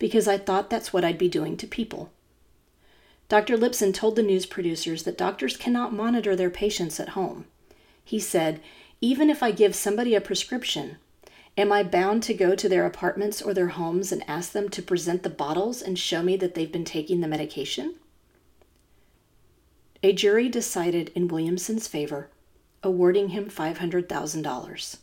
because 0.00 0.26
I 0.26 0.38
thought 0.38 0.70
that's 0.70 0.92
what 0.92 1.04
I'd 1.04 1.18
be 1.18 1.28
doing 1.28 1.56
to 1.56 1.68
people. 1.68 2.10
Dr. 3.28 3.56
Liptzin 3.56 3.94
told 3.94 4.16
the 4.16 4.24
news 4.24 4.44
producers 4.44 5.04
that 5.04 5.16
doctors 5.16 5.56
cannot 5.56 5.94
monitor 5.94 6.34
their 6.34 6.50
patients 6.50 6.98
at 6.98 7.10
home. 7.10 7.44
He 8.04 8.18
said, 8.18 8.60
Even 9.00 9.30
if 9.30 9.42
I 9.42 9.50
give 9.50 9.74
somebody 9.74 10.14
a 10.14 10.20
prescription, 10.20 10.96
Am 11.58 11.72
I 11.72 11.82
bound 11.82 12.22
to 12.22 12.34
go 12.34 12.54
to 12.54 12.68
their 12.68 12.86
apartments 12.86 13.42
or 13.42 13.52
their 13.52 13.70
homes 13.70 14.12
and 14.12 14.22
ask 14.28 14.52
them 14.52 14.68
to 14.68 14.80
present 14.80 15.24
the 15.24 15.28
bottles 15.28 15.82
and 15.82 15.98
show 15.98 16.22
me 16.22 16.36
that 16.36 16.54
they've 16.54 16.70
been 16.70 16.84
taking 16.84 17.20
the 17.20 17.26
medication? 17.26 17.96
A 20.00 20.12
jury 20.12 20.48
decided 20.48 21.10
in 21.16 21.26
Williamson's 21.26 21.88
favor, 21.88 22.30
awarding 22.84 23.30
him 23.30 23.50
$500,000. 23.50 24.98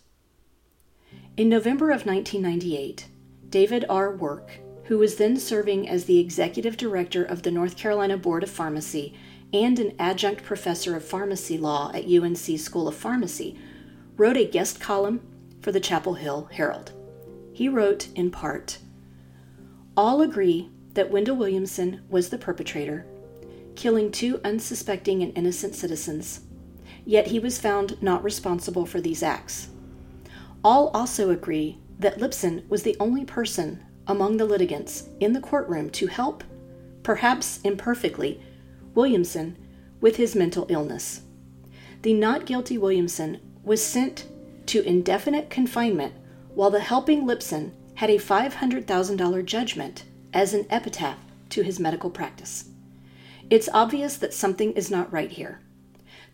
In 1.36 1.50
November 1.50 1.92
of 1.92 2.06
1998, 2.06 3.08
David 3.50 3.84
R. 3.90 4.16
Work, 4.16 4.62
who 4.86 4.98
was 4.98 5.18
then 5.18 5.36
serving 5.36 5.90
as 5.90 6.06
the 6.06 6.20
executive 6.20 6.78
director 6.78 7.26
of 7.26 7.44
the 7.44 7.52
North 7.52 7.76
Carolina 7.76 8.18
Board 8.18 8.44
of 8.44 8.50
Pharmacy 8.50 9.14
and 9.52 9.78
an 9.78 9.94
adjunct 10.00 10.44
professor 10.44 10.96
of 10.96 11.04
pharmacy 11.04 11.58
law 11.58 11.92
at 11.94 12.06
UNC 12.06 12.58
School 12.58 12.88
of 12.88 12.96
Pharmacy, 12.96 13.58
wrote 14.18 14.38
a 14.38 14.46
guest 14.46 14.80
column 14.80 15.22
for 15.62 15.72
the 15.72 15.80
Chapel 15.80 16.14
Hill 16.14 16.48
Herald. 16.52 16.94
He 17.54 17.68
wrote, 17.68 18.08
in 18.16 18.32
part, 18.32 18.78
All 19.98 20.22
agree 20.22 20.70
that 20.94 21.12
Wendell 21.12 21.36
Williamson 21.36 22.04
was 22.10 22.30
the 22.30 22.38
perpetrator, 22.38 23.06
killing 23.76 24.12
two 24.12 24.40
unsuspecting 24.44 25.22
and 25.22 25.38
innocent 25.38 25.76
citizens, 25.76 26.42
yet 27.06 27.28
he 27.28 27.40
was 27.40 27.60
found 27.60 28.02
not 28.02 28.24
responsible 28.24 28.86
for 28.86 29.02
these 29.02 29.22
acts. 29.22 29.70
All 30.64 30.90
also 30.90 31.30
agree 31.30 31.80
that 32.00 32.18
Liptzin 32.18 32.68
was 32.70 32.84
the 32.84 32.96
only 33.00 33.26
person 33.26 33.84
among 34.08 34.38
the 34.38 34.46
litigants 34.46 35.10
in 35.20 35.34
the 35.34 35.42
courtroom 35.42 35.90
to 35.92 36.08
help, 36.08 36.44
perhaps 37.04 37.60
imperfectly, 37.64 38.42
Williamson 38.94 39.58
with 40.00 40.16
his 40.16 40.36
mental 40.36 40.66
illness. 40.70 41.22
The 42.02 42.14
not 42.14 42.46
guilty 42.46 42.78
Williamson 42.78 43.40
was 43.66 43.84
sent 43.84 44.28
to 44.68 44.88
indefinite 44.88 45.50
confinement, 45.50 46.14
while 46.54 46.72
the 46.72 46.80
helping 46.80 47.26
Liptzin 47.26 47.72
had 47.96 48.10
a 48.10 48.18
$500,000 48.18 49.46
judgment 49.46 50.04
as 50.34 50.54
an 50.54 50.66
epitaph 50.70 51.18
to 51.50 51.64
his 51.64 51.80
medical 51.80 52.10
practice. 52.10 52.70
It's 53.50 53.70
obvious 53.74 54.18
that 54.18 54.34
something 54.34 54.74
is 54.74 54.90
not 54.90 55.12
right 55.12 55.32
here. 55.32 55.60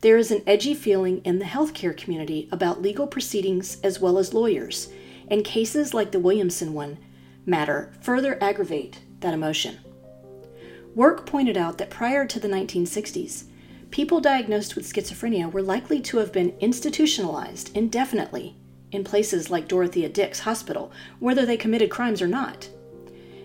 There 0.01 0.17
is 0.17 0.31
an 0.31 0.41
edgy 0.47 0.73
feeling 0.73 1.21
in 1.23 1.39
the 1.39 1.45
healthcare 1.45 1.95
community 1.95 2.49
about 2.51 2.81
legal 2.81 3.05
proceedings 3.05 3.79
as 3.81 3.99
well 3.99 4.17
as 4.17 4.33
lawyers, 4.33 4.89
and 5.27 5.45
cases 5.45 5.93
like 5.93 6.11
the 6.11 6.19
Williamson 6.19 6.73
one 6.73 6.97
matter 7.45 7.93
further 8.01 8.41
aggravate 8.41 8.99
that 9.19 9.33
emotion. 9.33 9.79
Work 10.95 11.25
pointed 11.25 11.55
out 11.55 11.77
that 11.77 11.89
prior 11.89 12.25
to 12.25 12.39
the 12.39 12.47
1960s, 12.47 13.45
people 13.91 14.21
diagnosed 14.21 14.75
with 14.75 14.91
schizophrenia 14.91 15.51
were 15.51 15.61
likely 15.61 15.99
to 15.99 16.17
have 16.17 16.31
been 16.31 16.55
institutionalized 16.61 17.75
indefinitely 17.75 18.55
in 18.91 19.03
places 19.03 19.49
like 19.49 19.67
Dorothea 19.67 20.07
Dix 20.07 20.39
Hospital, 20.39 20.91
whether 21.19 21.45
they 21.45 21.57
committed 21.57 21.89
crimes 21.89 22.21
or 22.21 22.27
not. 22.27 22.69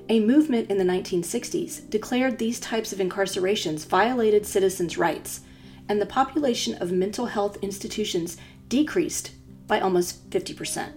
A 0.08 0.20
movement 0.20 0.70
in 0.70 0.78
the 0.78 0.84
1960s 0.84 1.90
declared 1.90 2.38
these 2.38 2.60
types 2.60 2.92
of 2.92 3.00
incarcerations 3.00 3.86
violated 3.86 4.46
citizens' 4.46 4.96
rights, 4.96 5.40
and 5.88 6.00
the 6.00 6.06
population 6.06 6.74
of 6.74 6.92
mental 6.92 7.26
health 7.26 7.58
institutions 7.60 8.36
decreased 8.68 9.32
by 9.66 9.80
almost 9.80 10.30
50%. 10.30 10.92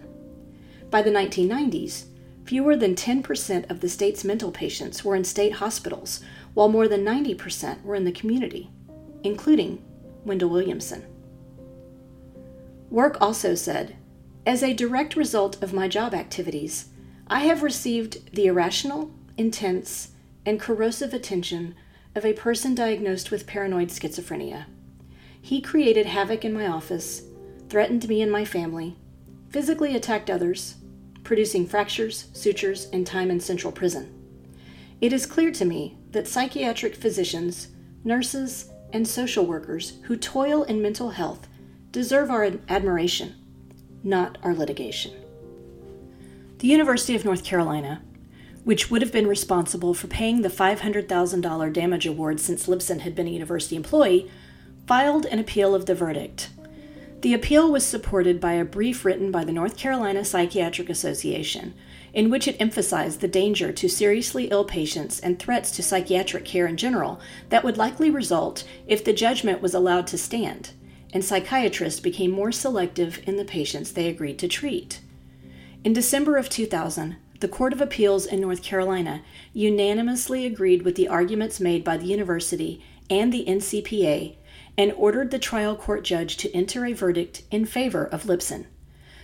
By 0.91 1.01
the 1.01 1.11
1990s, 1.11 2.05
fewer 2.45 2.75
than 2.75 2.95
10% 2.95 3.69
of 3.69 3.79
the 3.79 3.89
state's 3.89 4.23
mental 4.23 4.51
patients 4.51 5.03
were 5.03 5.15
in 5.15 5.23
state 5.23 5.53
hospitals, 5.53 6.23
while 6.53 6.69
more 6.69 6.87
than 6.87 7.03
90% 7.03 7.83
were 7.83 7.95
in 7.95 8.05
the 8.05 8.11
community 8.11 8.69
including 9.23 9.83
Wendell 10.25 10.49
Williamson. 10.49 11.05
Work 12.89 13.17
also 13.21 13.55
said, 13.55 13.95
as 14.45 14.63
a 14.63 14.73
direct 14.73 15.15
result 15.15 15.61
of 15.61 15.73
my 15.73 15.87
job 15.87 16.13
activities, 16.13 16.89
I 17.27 17.41
have 17.41 17.61
received 17.61 18.33
the 18.33 18.47
irrational, 18.47 19.11
intense, 19.37 20.11
and 20.45 20.59
corrosive 20.59 21.13
attention 21.13 21.75
of 22.15 22.25
a 22.25 22.33
person 22.33 22.73
diagnosed 22.73 23.29
with 23.29 23.45
paranoid 23.45 23.89
schizophrenia. 23.89 24.65
He 25.39 25.61
created 25.61 26.07
havoc 26.07 26.43
in 26.43 26.53
my 26.53 26.67
office, 26.67 27.23
threatened 27.69 28.09
me 28.09 28.21
and 28.21 28.31
my 28.31 28.43
family, 28.43 28.97
physically 29.49 29.95
attacked 29.95 30.29
others, 30.29 30.75
producing 31.23 31.67
fractures, 31.67 32.27
sutures, 32.33 32.87
and 32.91 33.05
time 33.05 33.29
in 33.29 33.39
central 33.39 33.71
prison. 33.71 34.11
It 34.99 35.13
is 35.13 35.25
clear 35.25 35.51
to 35.51 35.65
me 35.65 35.97
that 36.11 36.27
psychiatric 36.27 36.95
physicians, 36.95 37.67
nurses, 38.03 38.71
and 38.91 39.07
social 39.07 39.45
workers 39.45 39.93
who 40.03 40.15
toil 40.15 40.63
in 40.63 40.81
mental 40.81 41.11
health 41.11 41.47
deserve 41.91 42.29
our 42.29 42.51
admiration, 42.67 43.35
not 44.03 44.37
our 44.43 44.53
litigation. 44.53 45.13
The 46.59 46.67
University 46.67 47.15
of 47.15 47.25
North 47.25 47.43
Carolina, 47.43 48.01
which 48.63 48.91
would 48.91 49.01
have 49.01 49.11
been 49.11 49.27
responsible 49.27 49.93
for 49.93 50.07
paying 50.07 50.41
the 50.41 50.49
$500,000 50.49 51.73
damage 51.73 52.05
award 52.05 52.39
since 52.39 52.67
Liptzin 52.67 52.99
had 52.99 53.15
been 53.15 53.27
a 53.27 53.31
university 53.31 53.75
employee, 53.75 54.29
filed 54.85 55.25
an 55.25 55.39
appeal 55.39 55.73
of 55.73 55.85
the 55.85 55.95
verdict. 55.95 56.49
The 57.21 57.33
appeal 57.33 57.71
was 57.71 57.85
supported 57.85 58.39
by 58.39 58.53
a 58.53 58.65
brief 58.65 59.03
written 59.05 59.31
by 59.31 59.43
the 59.43 59.51
North 59.51 59.77
Carolina 59.77 60.23
Psychiatric 60.23 60.89
Association, 60.89 61.73
in 62.13 62.29
which 62.29 62.47
it 62.47 62.59
emphasized 62.59 63.21
the 63.21 63.27
danger 63.27 63.71
to 63.71 63.87
seriously 63.87 64.45
ill 64.45 64.65
patients 64.65 65.19
and 65.19 65.37
threats 65.37 65.71
to 65.71 65.83
psychiatric 65.83 66.45
care 66.45 66.67
in 66.67 66.77
general 66.77 67.19
that 67.49 67.63
would 67.63 67.77
likely 67.77 68.09
result 68.09 68.63
if 68.87 69.03
the 69.03 69.13
judgment 69.13 69.61
was 69.61 69.73
allowed 69.73 70.07
to 70.07 70.17
stand, 70.17 70.71
and 71.13 71.23
psychiatrists 71.23 71.99
became 71.99 72.31
more 72.31 72.51
selective 72.51 73.21
in 73.27 73.37
the 73.37 73.45
patients 73.45 73.91
they 73.91 74.07
agreed 74.07 74.39
to 74.39 74.47
treat. 74.47 75.01
In 75.83 75.93
December 75.93 76.37
of 76.37 76.49
2000, 76.49 77.15
the 77.39 77.47
Court 77.47 77.71
of 77.71 77.79
Appeals 77.79 78.25
in 78.25 78.41
North 78.41 78.61
Carolina 78.61 79.21
unanimously 79.53 80.45
agreed 80.45 80.81
with 80.81 80.95
the 80.95 81.07
arguments 81.07 81.59
made 81.59 81.83
by 81.83 81.95
the 81.95 82.05
university 82.05 82.83
and 83.09 83.31
the 83.31 83.45
NCPA 83.45 84.35
and 84.77 84.91
ordered 84.93 85.31
the 85.31 85.39
trial 85.39 85.75
court 85.75 86.03
judge 86.03 86.37
to 86.37 86.53
enter 86.53 86.85
a 86.85 86.93
verdict 86.93 87.43
in 87.49 87.65
favor 87.65 88.05
of 88.05 88.23
Liptzin 88.23 88.65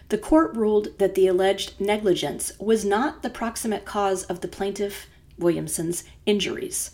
the 0.10 0.18
court 0.18 0.56
ruled 0.56 0.98
that 1.00 1.16
the 1.16 1.28
alleged 1.28 1.80
negligence 1.80 2.52
was 2.60 2.86
not 2.86 3.24
the 3.24 3.30
proximate 3.30 3.86
cause 3.86 4.24
of 4.24 4.42
the 4.42 4.48
plaintiff, 4.48 5.08
Williamson's, 5.38 6.04
injuries. 6.26 6.92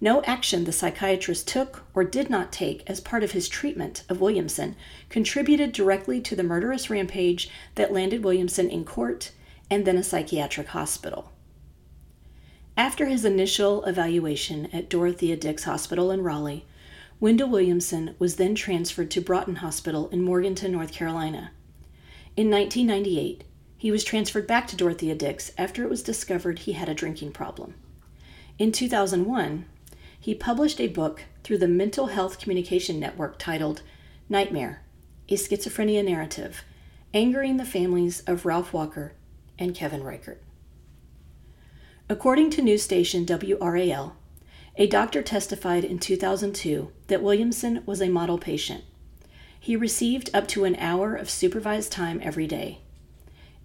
No 0.00 0.22
action 0.24 0.64
the 0.64 0.72
psychiatrist 0.72 1.48
took 1.48 1.84
or 1.94 2.04
did 2.04 2.28
not 2.28 2.52
take 2.52 2.82
as 2.86 3.00
part 3.00 3.22
of 3.22 3.32
his 3.32 3.48
treatment 3.48 4.04
of 4.08 4.20
Williamson 4.20 4.76
contributed 5.08 5.72
directly 5.72 6.20
to 6.20 6.36
the 6.36 6.42
murderous 6.42 6.90
rampage 6.90 7.48
that 7.76 7.92
landed 7.92 8.22
Williamson 8.22 8.68
in 8.68 8.84
court 8.84 9.30
and 9.70 9.86
then 9.86 9.96
a 9.96 10.02
psychiatric 10.02 10.68
hospital. 10.68 11.32
After 12.76 13.06
his 13.06 13.24
initial 13.24 13.84
evaluation 13.84 14.66
at 14.72 14.90
Dorothea 14.90 15.36
Dix 15.36 15.64
Hospital 15.64 16.10
in 16.10 16.22
Raleigh, 16.22 16.66
Wendell 17.20 17.48
Williamson 17.48 18.14
was 18.18 18.36
then 18.36 18.54
transferred 18.54 19.10
to 19.12 19.20
Broughton 19.20 19.56
Hospital 19.56 20.08
in 20.10 20.22
Morganton, 20.22 20.72
North 20.72 20.92
Carolina. 20.92 21.52
In 22.36 22.50
1998, 22.50 23.44
he 23.76 23.92
was 23.92 24.02
transferred 24.02 24.48
back 24.48 24.66
to 24.66 24.76
Dorothea 24.76 25.14
Dix 25.14 25.52
after 25.56 25.84
it 25.84 25.90
was 25.90 26.02
discovered 26.02 26.58
he 26.60 26.72
had 26.72 26.88
a 26.88 26.94
drinking 26.94 27.30
problem. 27.30 27.74
In 28.58 28.72
2001, 28.72 29.66
he 30.18 30.34
published 30.34 30.80
a 30.80 30.88
book 30.88 31.22
through 31.44 31.58
the 31.58 31.68
Mental 31.68 32.06
Health 32.06 32.40
Communication 32.40 32.98
Network 32.98 33.38
titled 33.38 33.82
Nightmare 34.28 34.82
A 35.28 35.34
Schizophrenia 35.34 36.04
Narrative, 36.04 36.64
angering 37.12 37.56
the 37.56 37.64
families 37.64 38.22
of 38.26 38.44
Ralph 38.44 38.72
Walker 38.72 39.12
and 39.56 39.72
Kevin 39.72 40.02
Reichardt. 40.02 40.42
According 42.08 42.50
to 42.50 42.62
news 42.62 42.82
station 42.82 43.24
WRAL, 43.24 44.16
a 44.74 44.86
doctor 44.88 45.22
testified 45.22 45.84
in 45.84 46.00
2002 46.00 46.90
that 47.06 47.22
Williamson 47.22 47.84
was 47.86 48.02
a 48.02 48.08
model 48.08 48.38
patient 48.38 48.82
he 49.64 49.76
received 49.76 50.28
up 50.34 50.46
to 50.46 50.64
an 50.64 50.76
hour 50.76 51.16
of 51.16 51.30
supervised 51.30 51.90
time 51.90 52.20
every 52.22 52.46
day. 52.46 52.80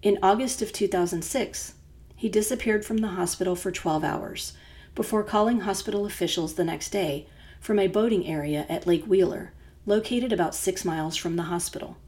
In 0.00 0.18
August 0.22 0.62
of 0.62 0.72
2006, 0.72 1.74
he 2.16 2.26
disappeared 2.26 2.86
from 2.86 2.98
the 2.98 3.08
hospital 3.08 3.54
for 3.54 3.70
12 3.70 4.02
hours 4.02 4.54
before 4.94 5.22
calling 5.22 5.60
hospital 5.60 6.06
officials 6.06 6.54
the 6.54 6.64
next 6.64 6.88
day 6.88 7.26
from 7.60 7.78
a 7.78 7.86
boating 7.86 8.26
area 8.26 8.64
at 8.66 8.86
Lake 8.86 9.04
Wheeler, 9.04 9.52
located 9.84 10.32
about 10.32 10.54
six 10.54 10.86
miles 10.86 11.18
from 11.18 11.36
the 11.36 11.52
hospital. 11.52 11.98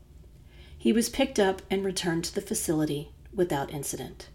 He 0.78 0.90
was 0.90 1.10
picked 1.10 1.38
up 1.38 1.60
and 1.70 1.84
returned 1.84 2.24
to 2.24 2.34
the 2.34 2.40
facility 2.40 3.10
without 3.34 3.74
incident. 3.74 4.30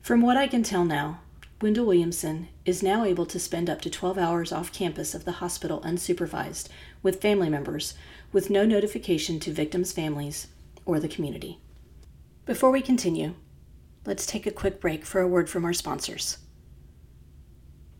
From 0.00 0.22
what 0.22 0.38
I 0.38 0.48
can 0.48 0.62
tell 0.62 0.86
now, 0.86 1.20
Wendell 1.62 1.86
Williamson 1.86 2.48
is 2.66 2.82
now 2.82 3.04
able 3.04 3.24
to 3.24 3.40
spend 3.40 3.70
up 3.70 3.80
to 3.80 3.88
12 3.88 4.18
hours 4.18 4.52
off 4.52 4.74
campus 4.74 5.14
of 5.14 5.24
the 5.24 5.32
hospital 5.32 5.80
unsupervised 5.80 6.68
with 7.02 7.22
family 7.22 7.48
members 7.48 7.94
with 8.32 8.50
no 8.50 8.64
notification 8.64 9.40
to 9.40 9.52
victims' 9.52 9.92
families 9.92 10.48
or 10.84 11.00
the 11.00 11.08
community. 11.08 11.60
Before 12.44 12.70
we 12.70 12.80
continue, 12.80 13.34
let's 14.04 14.26
take 14.26 14.46
a 14.46 14.50
quick 14.50 14.80
break 14.80 15.04
for 15.04 15.20
a 15.20 15.28
word 15.28 15.50
from 15.50 15.64
our 15.64 15.72
sponsors. 15.72 16.38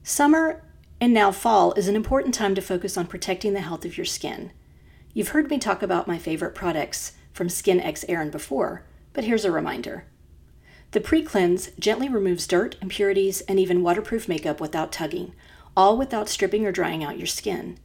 Summer 0.02 0.62
and 1.00 1.12
now 1.12 1.32
fall 1.32 1.72
is 1.72 1.88
an 1.88 1.96
important 1.96 2.34
time 2.34 2.54
to 2.54 2.62
focus 2.62 2.96
on 2.96 3.06
protecting 3.06 3.52
the 3.52 3.60
health 3.60 3.84
of 3.84 3.98
your 3.98 4.04
skin. 4.04 4.52
You've 5.12 5.28
heard 5.28 5.50
me 5.50 5.58
talk 5.58 5.82
about 5.82 6.06
my 6.06 6.18
favorite 6.18 6.54
products 6.54 7.12
from 7.32 7.48
SkinxErin 7.48 8.30
before, 8.30 8.84
but 9.12 9.24
here's 9.24 9.44
a 9.44 9.50
reminder. 9.50 10.04
The 10.92 11.00
pre 11.00 11.22
cleanse 11.22 11.70
gently 11.78 12.08
removes 12.08 12.46
dirt, 12.46 12.76
impurities, 12.80 13.40
and 13.42 13.58
even 13.58 13.82
waterproof 13.82 14.28
makeup 14.28 14.60
without 14.60 14.92
tugging, 14.92 15.34
all 15.76 15.98
without 15.98 16.28
stripping 16.28 16.64
or 16.64 16.72
drying 16.72 17.02
out 17.02 17.18
your 17.18 17.26
skin. 17.26 17.78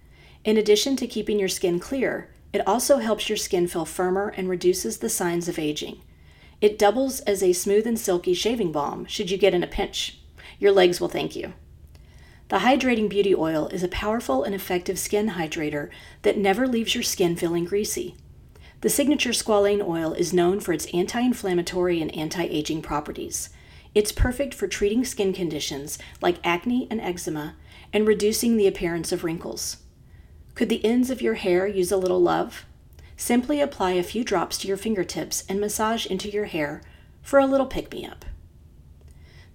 In 0.43 0.57
addition 0.57 0.95
to 0.95 1.07
keeping 1.07 1.39
your 1.39 1.48
skin 1.48 1.79
clear, 1.79 2.29
it 2.51 2.65
also 2.67 2.98
helps 2.98 3.29
your 3.29 3.38
skin 3.38 3.67
feel 3.67 3.86
firmer 3.86 4.33
and 4.36 4.50
reduces 4.50 4.98
the 4.98 5.10
signs 5.10 5.48
of 5.48 5.60
aging. 5.60 6.01
It 6.60 6.79
doubles 6.79 7.21
as 7.21 7.41
a 7.41 7.53
smooth 7.53 7.88
and 7.88 8.00
silky 8.00 8.33
shaving 8.33 8.71
balm 8.71 9.05
should 9.05 9.31
you 9.31 9.38
get 9.38 9.53
in 9.53 9.63
a 9.63 9.67
pinch. 9.67 10.19
Your 10.60 10.71
legs 10.71 11.00
will 11.00 11.10
thank 11.10 11.36
you. 11.36 11.53
The 12.50 12.57
Hydrating 12.60 13.07
Beauty 13.07 13.33
Oil 13.33 13.67
is 13.67 13.81
a 13.81 13.88
powerful 13.88 14.43
and 14.43 14.53
effective 14.53 15.00
skin 15.00 15.29
hydrator 15.29 15.89
that 16.24 16.38
never 16.38 16.67
leaves 16.67 16.93
your 16.93 17.03
skin 17.03 17.36
feeling 17.36 17.65
greasy. 17.65 18.15
The 18.81 18.89
signature 18.89 19.29
squalane 19.29 19.88
oil 19.88 20.13
is 20.13 20.33
known 20.33 20.60
for 20.60 20.74
its 20.74 20.88
anti 20.88 21.21
inflammatory 21.21 22.01
and 22.01 22.13
anti 22.15 22.43
aging 22.43 22.81
properties. 22.81 23.50
It's 23.93 24.12
perfect 24.12 24.53
for 24.53 24.67
treating 24.67 25.05
skin 25.05 25.33
conditions 25.33 25.98
like 26.19 26.39
acne 26.43 26.88
and 26.89 27.00
eczema 27.00 27.55
and 27.93 28.07
reducing 28.07 28.57
the 28.57 28.67
appearance 28.67 29.12
of 29.12 29.24
wrinkles. 29.24 29.77
Could 30.55 30.70
the 30.70 30.84
ends 30.86 31.10
of 31.10 31.22
your 31.22 31.36
hair 31.36 31.65
use 31.65 31.91
a 31.91 31.98
little 31.98 32.22
love? 32.22 32.65
Simply 33.17 33.62
apply 33.62 33.91
a 33.91 34.03
few 34.03 34.24
drops 34.24 34.58
to 34.60 34.67
your 34.67 34.77
fingertips 34.77 35.43
and 35.48 35.60
massage 35.60 36.05
into 36.05 36.29
your 36.29 36.46
hair 36.46 36.81
for 37.22 37.39
a 37.39 37.46
little 37.46 37.65
pick 37.65 37.91
me 37.91 38.05
up. 38.05 38.25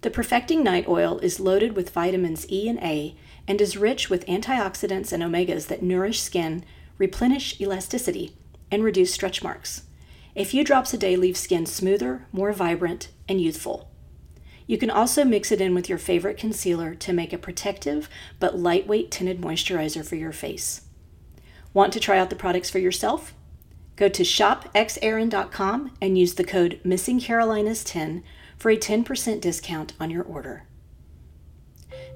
The 0.03 0.11
Perfecting 0.11 0.63
Night 0.63 0.87
Oil 0.89 1.19
is 1.19 1.41
loaded 1.41 1.75
with 1.75 1.91
vitamins 1.91 2.51
E 2.51 2.69
and 2.69 2.79
A 2.79 3.17
and 3.49 3.61
is 3.61 3.77
rich 3.77 4.09
with 4.09 4.27
antioxidants 4.27 5.13
and 5.13 5.23
omegas 5.23 5.67
that 5.67 5.83
nourish 5.83 6.21
skin, 6.21 6.65
replenish 6.99 7.61
elasticity, 7.61 8.37
and 8.71 8.85
reduce 8.85 9.13
stretch 9.13 9.43
marks. 9.43 9.83
A 10.35 10.45
few 10.45 10.65
drops 10.65 10.93
a 10.95 10.99
day 10.99 11.17
leave 11.17 11.37
skin 11.37 11.67
smoother, 11.67 12.27
more 12.33 12.53
vibrant, 12.53 13.09
and 13.29 13.41
youthful. 13.41 13.89
You 14.67 14.79
can 14.79 14.91
also 14.91 15.25
mix 15.25 15.53
it 15.53 15.61
in 15.61 15.75
with 15.75 15.89
your 15.89 15.99
favorite 15.99 16.39
concealer 16.39 16.95
to 16.97 17.13
make 17.13 17.33
a 17.33 17.39
protective 17.39 18.09
but 18.39 18.59
lightweight 18.59 19.11
tinted 19.11 19.41
moisturizer 19.41 20.05
for 20.05 20.17
your 20.17 20.33
face. 20.33 20.83
Want 21.77 21.93
to 21.93 22.01
try 22.01 22.19
out 22.19 22.31
the 22.31 22.37
products 22.37 22.71
for 22.71 22.79
yourself? 22.79 23.35
Go 23.97 24.09
to 24.09 24.23
shopxerin.com 24.23 25.93
and 26.01 26.17
use 26.17 26.33
the 26.33 26.43
code 26.43 26.81
MissingCarolinas10 26.87 28.23
for 28.57 28.71
a 28.71 28.79
10% 28.79 29.43
discount 29.43 29.93
on 30.01 30.09
your 30.09 30.25
order. 30.25 30.65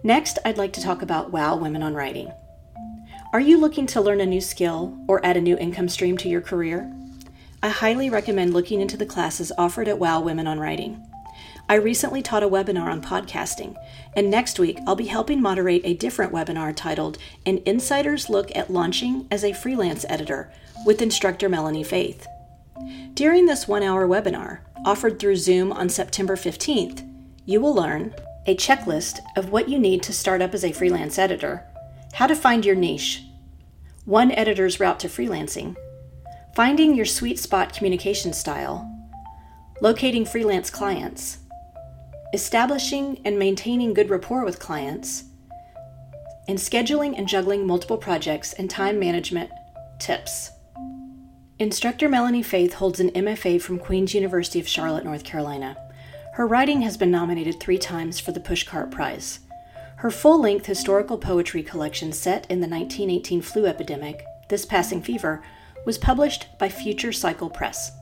Next, 0.03 0.39
I'd 0.47 0.57
like 0.57 0.73
to 0.73 0.81
talk 0.81 1.03
about 1.03 1.31
Wow 1.31 1.57
Women 1.57 1.83
on 1.83 1.93
Writing. 1.93 2.33
Are 3.35 3.41
you 3.41 3.61
looking 3.61 3.87
to 3.89 4.01
learn 4.01 4.23
a 4.23 4.25
new 4.25 4.41
skill 4.41 4.99
or 5.07 5.23
add 5.27 5.37
a 5.37 5.43
new 5.43 5.59
income 5.59 5.91
stream 5.91 6.17
to 6.17 6.29
your 6.31 6.41
career? 6.41 6.91
I 7.63 7.69
highly 7.69 8.09
recommend 8.09 8.55
looking 8.55 8.81
into 8.81 8.97
the 8.97 9.05
classes 9.05 9.53
offered 9.59 9.89
at 9.89 9.99
Wow 9.99 10.23
Women 10.23 10.47
on 10.47 10.59
Writing. 10.59 11.07
I 11.71 11.77
recently 11.77 12.21
taught 12.21 12.43
a 12.43 12.49
webinar 12.49 12.91
on 12.91 13.01
podcasting, 13.01 13.77
and 14.17 14.29
next 14.29 14.59
week 14.59 14.81
I'll 14.89 14.97
be 14.97 15.07
helping 15.07 15.41
moderate 15.41 15.83
a 15.85 15.95
different 15.95 16.33
webinar 16.33 16.75
titled 16.75 17.17
An 17.47 17.63
Insider's 17.65 18.29
Look 18.29 18.51
at 18.57 18.73
Launching 18.73 19.29
as 19.31 19.45
a 19.45 19.53
Freelance 19.53 20.05
Editor 20.09 20.51
with 20.85 21.01
instructor 21.01 21.49
Melanie 21.49 21.85
Faith. 21.85 22.27
During 23.15 23.47
this 23.47 23.69
one 23.69 23.85
hour 23.85 24.09
webinar, 24.09 24.63
offered 24.85 25.21
through 25.21 25.37
Zoom 25.37 25.71
on 25.73 25.89
September 25.89 26.35
15th, 26.35 27.09
you 27.47 27.61
will 27.61 27.73
learn 27.73 28.17
a 28.47 28.57
checklist 28.57 29.21
of 29.37 29.51
what 29.51 29.69
you 29.69 29.79
need 29.79 30.03
to 30.03 30.13
start 30.13 30.43
up 30.43 30.53
as 30.55 30.65
a 30.65 30.73
freelance 30.73 31.21
editor, 31.21 31.65
how 32.15 32.27
to 32.27 32.35
find 32.35 32.65
your 32.65 32.75
niche, 32.75 33.23
one 34.05 34.33
editor's 34.33 34.81
route 34.81 34.99
to 34.99 35.07
freelancing, 35.07 35.77
finding 36.53 36.97
your 36.97 37.07
sweet 37.07 37.39
spot 37.39 37.73
communication 37.73 38.33
style, 38.33 38.93
locating 39.81 40.25
freelance 40.25 40.69
clients, 40.69 41.39
establishing 42.33 43.21
and 43.25 43.39
maintaining 43.39 43.95
good 43.95 44.11
rapport 44.11 44.45
with 44.45 44.59
clients, 44.59 45.25
and 46.49 46.59
scheduling 46.59 47.17
and 47.17 47.29
juggling 47.29 47.67
multiple 47.67 47.97
projects 47.97 48.53
and 48.55 48.71
time 48.71 48.99
management 48.99 49.51
tips. 49.99 50.51
Instructor 51.59 52.09
Melanie 52.09 52.43
Faith 52.43 52.75
holds 52.75 53.01
an 53.01 53.11
MFA 53.11 53.61
from 53.61 53.79
Queen's 53.79 54.15
University 54.15 54.59
of 54.59 54.67
Charlotte, 54.67 55.05
North 55.05 55.25
Carolina. 55.25 55.77
Her 56.35 56.47
writing 56.47 56.81
has 56.83 56.97
been 56.97 57.11
nominated 57.11 57.61
three 57.61 57.79
times 57.79 58.19
for 58.19 58.33
the 58.33 58.41
Pushcart 58.41 58.91
Prize. 58.91 59.41
Her 59.97 60.11
full 60.11 60.41
length 60.41 60.65
historical 60.65 61.19
poetry 61.19 61.63
collection 61.63 62.13
set 62.13 62.51
in 62.51 62.61
the 62.61 62.69
1918 62.69 63.43
flu 63.43 63.67
epidemic, 63.67 64.25
This 64.49 64.65
Passing 64.65 65.03
Fever, 65.03 65.43
was 65.85 65.99
published 65.99 66.47
by 66.59 66.71
Future 66.71 67.13
Cycle 67.13 67.51
Press. 67.51 67.93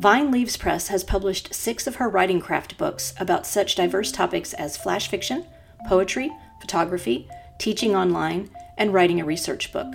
Vine 0.00 0.30
Leaves 0.30 0.56
Press 0.56 0.88
has 0.88 1.02
published 1.02 1.54
six 1.54 1.86
of 1.86 1.96
her 1.96 2.08
writing 2.08 2.40
craft 2.40 2.76
books 2.76 3.14
about 3.18 3.46
such 3.46 3.74
diverse 3.74 4.12
topics 4.12 4.52
as 4.52 4.76
flash 4.76 5.08
fiction, 5.08 5.46
poetry, 5.86 6.30
photography, 6.60 7.28
teaching 7.58 7.96
online, 7.96 8.50
and 8.76 8.92
writing 8.92 9.20
a 9.20 9.24
research 9.24 9.72
book. 9.72 9.94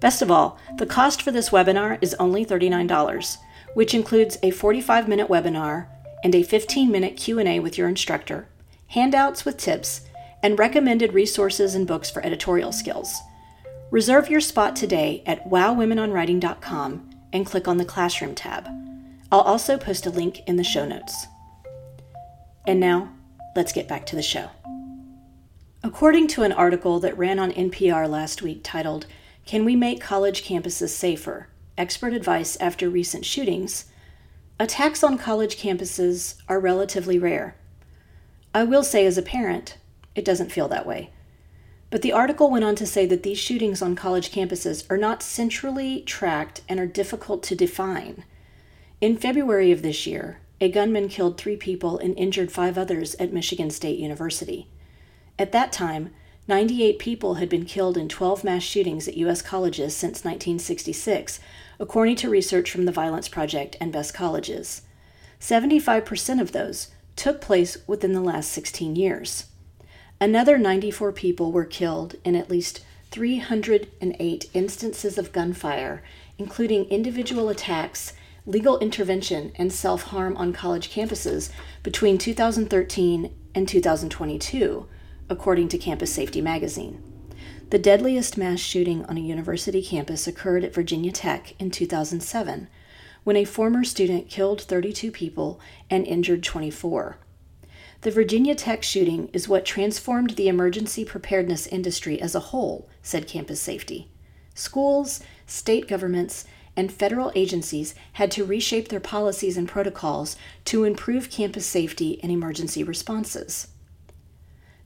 Best 0.00 0.20
of 0.20 0.30
all, 0.30 0.58
the 0.76 0.84
cost 0.84 1.22
for 1.22 1.30
this 1.30 1.50
webinar 1.50 1.96
is 2.02 2.14
only 2.14 2.44
$39, 2.44 3.38
which 3.74 3.94
includes 3.94 4.36
a 4.42 4.50
45-minute 4.50 5.28
webinar 5.28 5.86
and 6.24 6.34
a 6.34 6.44
15-minute 6.44 7.16
Q&A 7.16 7.60
with 7.60 7.78
your 7.78 7.88
instructor, 7.88 8.48
handouts 8.88 9.44
with 9.44 9.56
tips, 9.56 10.02
and 10.42 10.58
recommended 10.58 11.14
resources 11.14 11.74
and 11.74 11.86
books 11.86 12.10
for 12.10 12.24
editorial 12.26 12.72
skills. 12.72 13.16
Reserve 13.90 14.28
your 14.28 14.40
spot 14.40 14.74
today 14.74 15.22
at 15.24 15.48
wowwomenonwriting.com 15.48 17.11
and 17.32 17.46
click 17.46 17.66
on 17.66 17.76
the 17.76 17.84
Classroom 17.84 18.34
tab. 18.34 18.68
I'll 19.30 19.40
also 19.40 19.78
post 19.78 20.06
a 20.06 20.10
link 20.10 20.40
in 20.46 20.56
the 20.56 20.64
show 20.64 20.86
notes. 20.86 21.26
And 22.66 22.78
now, 22.78 23.12
let's 23.56 23.72
get 23.72 23.88
back 23.88 24.06
to 24.06 24.16
the 24.16 24.22
show. 24.22 24.50
According 25.82 26.28
to 26.28 26.42
an 26.42 26.52
article 26.52 27.00
that 27.00 27.18
ran 27.18 27.38
on 27.38 27.50
NPR 27.52 28.08
last 28.08 28.42
week 28.42 28.60
titled, 28.62 29.06
Can 29.46 29.64
We 29.64 29.74
Make 29.74 30.00
College 30.00 30.44
Campuses 30.44 30.90
Safer? 30.90 31.48
Expert 31.76 32.12
Advice 32.12 32.56
After 32.60 32.88
Recent 32.88 33.24
Shootings, 33.24 33.86
attacks 34.60 35.02
on 35.02 35.18
college 35.18 35.56
campuses 35.56 36.36
are 36.48 36.60
relatively 36.60 37.18
rare. 37.18 37.56
I 38.54 38.64
will 38.64 38.84
say, 38.84 39.06
as 39.06 39.16
a 39.16 39.22
parent, 39.22 39.78
it 40.14 40.24
doesn't 40.24 40.52
feel 40.52 40.68
that 40.68 40.86
way. 40.86 41.10
But 41.92 42.00
the 42.00 42.12
article 42.12 42.50
went 42.50 42.64
on 42.64 42.74
to 42.76 42.86
say 42.86 43.04
that 43.04 43.22
these 43.22 43.36
shootings 43.36 43.82
on 43.82 43.96
college 43.96 44.32
campuses 44.32 44.90
are 44.90 44.96
not 44.96 45.22
centrally 45.22 46.00
tracked 46.00 46.62
and 46.66 46.80
are 46.80 46.86
difficult 46.86 47.42
to 47.42 47.54
define. 47.54 48.24
In 49.02 49.18
February 49.18 49.70
of 49.72 49.82
this 49.82 50.06
year, 50.06 50.38
a 50.58 50.70
gunman 50.70 51.10
killed 51.10 51.36
three 51.36 51.56
people 51.56 51.98
and 51.98 52.16
injured 52.16 52.50
five 52.50 52.78
others 52.78 53.14
at 53.16 53.34
Michigan 53.34 53.68
State 53.68 53.98
University. 53.98 54.68
At 55.38 55.52
that 55.52 55.70
time, 55.70 56.14
98 56.48 56.98
people 56.98 57.34
had 57.34 57.50
been 57.50 57.66
killed 57.66 57.98
in 57.98 58.08
12 58.08 58.42
mass 58.42 58.62
shootings 58.62 59.06
at 59.06 59.18
U.S. 59.18 59.42
colleges 59.42 59.94
since 59.94 60.24
1966, 60.24 61.40
according 61.78 62.16
to 62.16 62.30
research 62.30 62.70
from 62.70 62.86
the 62.86 62.90
Violence 62.90 63.28
Project 63.28 63.76
and 63.82 63.92
Best 63.92 64.14
Colleges. 64.14 64.80
75% 65.38 66.40
of 66.40 66.52
those 66.52 66.88
took 67.16 67.42
place 67.42 67.76
within 67.86 68.14
the 68.14 68.22
last 68.22 68.50
16 68.50 68.96
years. 68.96 69.44
Another 70.22 70.56
94 70.56 71.10
people 71.10 71.50
were 71.50 71.64
killed 71.64 72.14
in 72.24 72.36
at 72.36 72.48
least 72.48 72.84
308 73.10 74.50
instances 74.54 75.18
of 75.18 75.32
gunfire, 75.32 76.00
including 76.38 76.84
individual 76.84 77.48
attacks, 77.48 78.12
legal 78.46 78.78
intervention, 78.78 79.50
and 79.56 79.72
self 79.72 80.04
harm 80.04 80.36
on 80.36 80.52
college 80.52 80.94
campuses 80.94 81.50
between 81.82 82.18
2013 82.18 83.34
and 83.52 83.66
2022, 83.66 84.86
according 85.28 85.66
to 85.66 85.76
Campus 85.76 86.14
Safety 86.14 86.40
magazine. 86.40 87.02
The 87.70 87.80
deadliest 87.80 88.38
mass 88.38 88.60
shooting 88.60 89.04
on 89.06 89.16
a 89.16 89.20
university 89.20 89.82
campus 89.82 90.28
occurred 90.28 90.62
at 90.62 90.72
Virginia 90.72 91.10
Tech 91.10 91.60
in 91.60 91.72
2007, 91.72 92.68
when 93.24 93.36
a 93.36 93.44
former 93.44 93.82
student 93.82 94.28
killed 94.28 94.60
32 94.60 95.10
people 95.10 95.58
and 95.90 96.06
injured 96.06 96.44
24. 96.44 97.18
The 98.02 98.10
Virginia 98.10 98.56
Tech 98.56 98.82
shooting 98.82 99.28
is 99.32 99.48
what 99.48 99.64
transformed 99.64 100.30
the 100.30 100.48
emergency 100.48 101.04
preparedness 101.04 101.68
industry 101.68 102.20
as 102.20 102.34
a 102.34 102.40
whole, 102.50 102.88
said 103.00 103.28
Campus 103.28 103.60
Safety. 103.60 104.08
Schools, 104.56 105.20
state 105.46 105.86
governments, 105.86 106.44
and 106.76 106.92
federal 106.92 107.30
agencies 107.36 107.94
had 108.14 108.32
to 108.32 108.44
reshape 108.44 108.88
their 108.88 108.98
policies 108.98 109.56
and 109.56 109.68
protocols 109.68 110.36
to 110.64 110.82
improve 110.82 111.30
campus 111.30 111.64
safety 111.64 112.18
and 112.24 112.32
emergency 112.32 112.82
responses. 112.82 113.68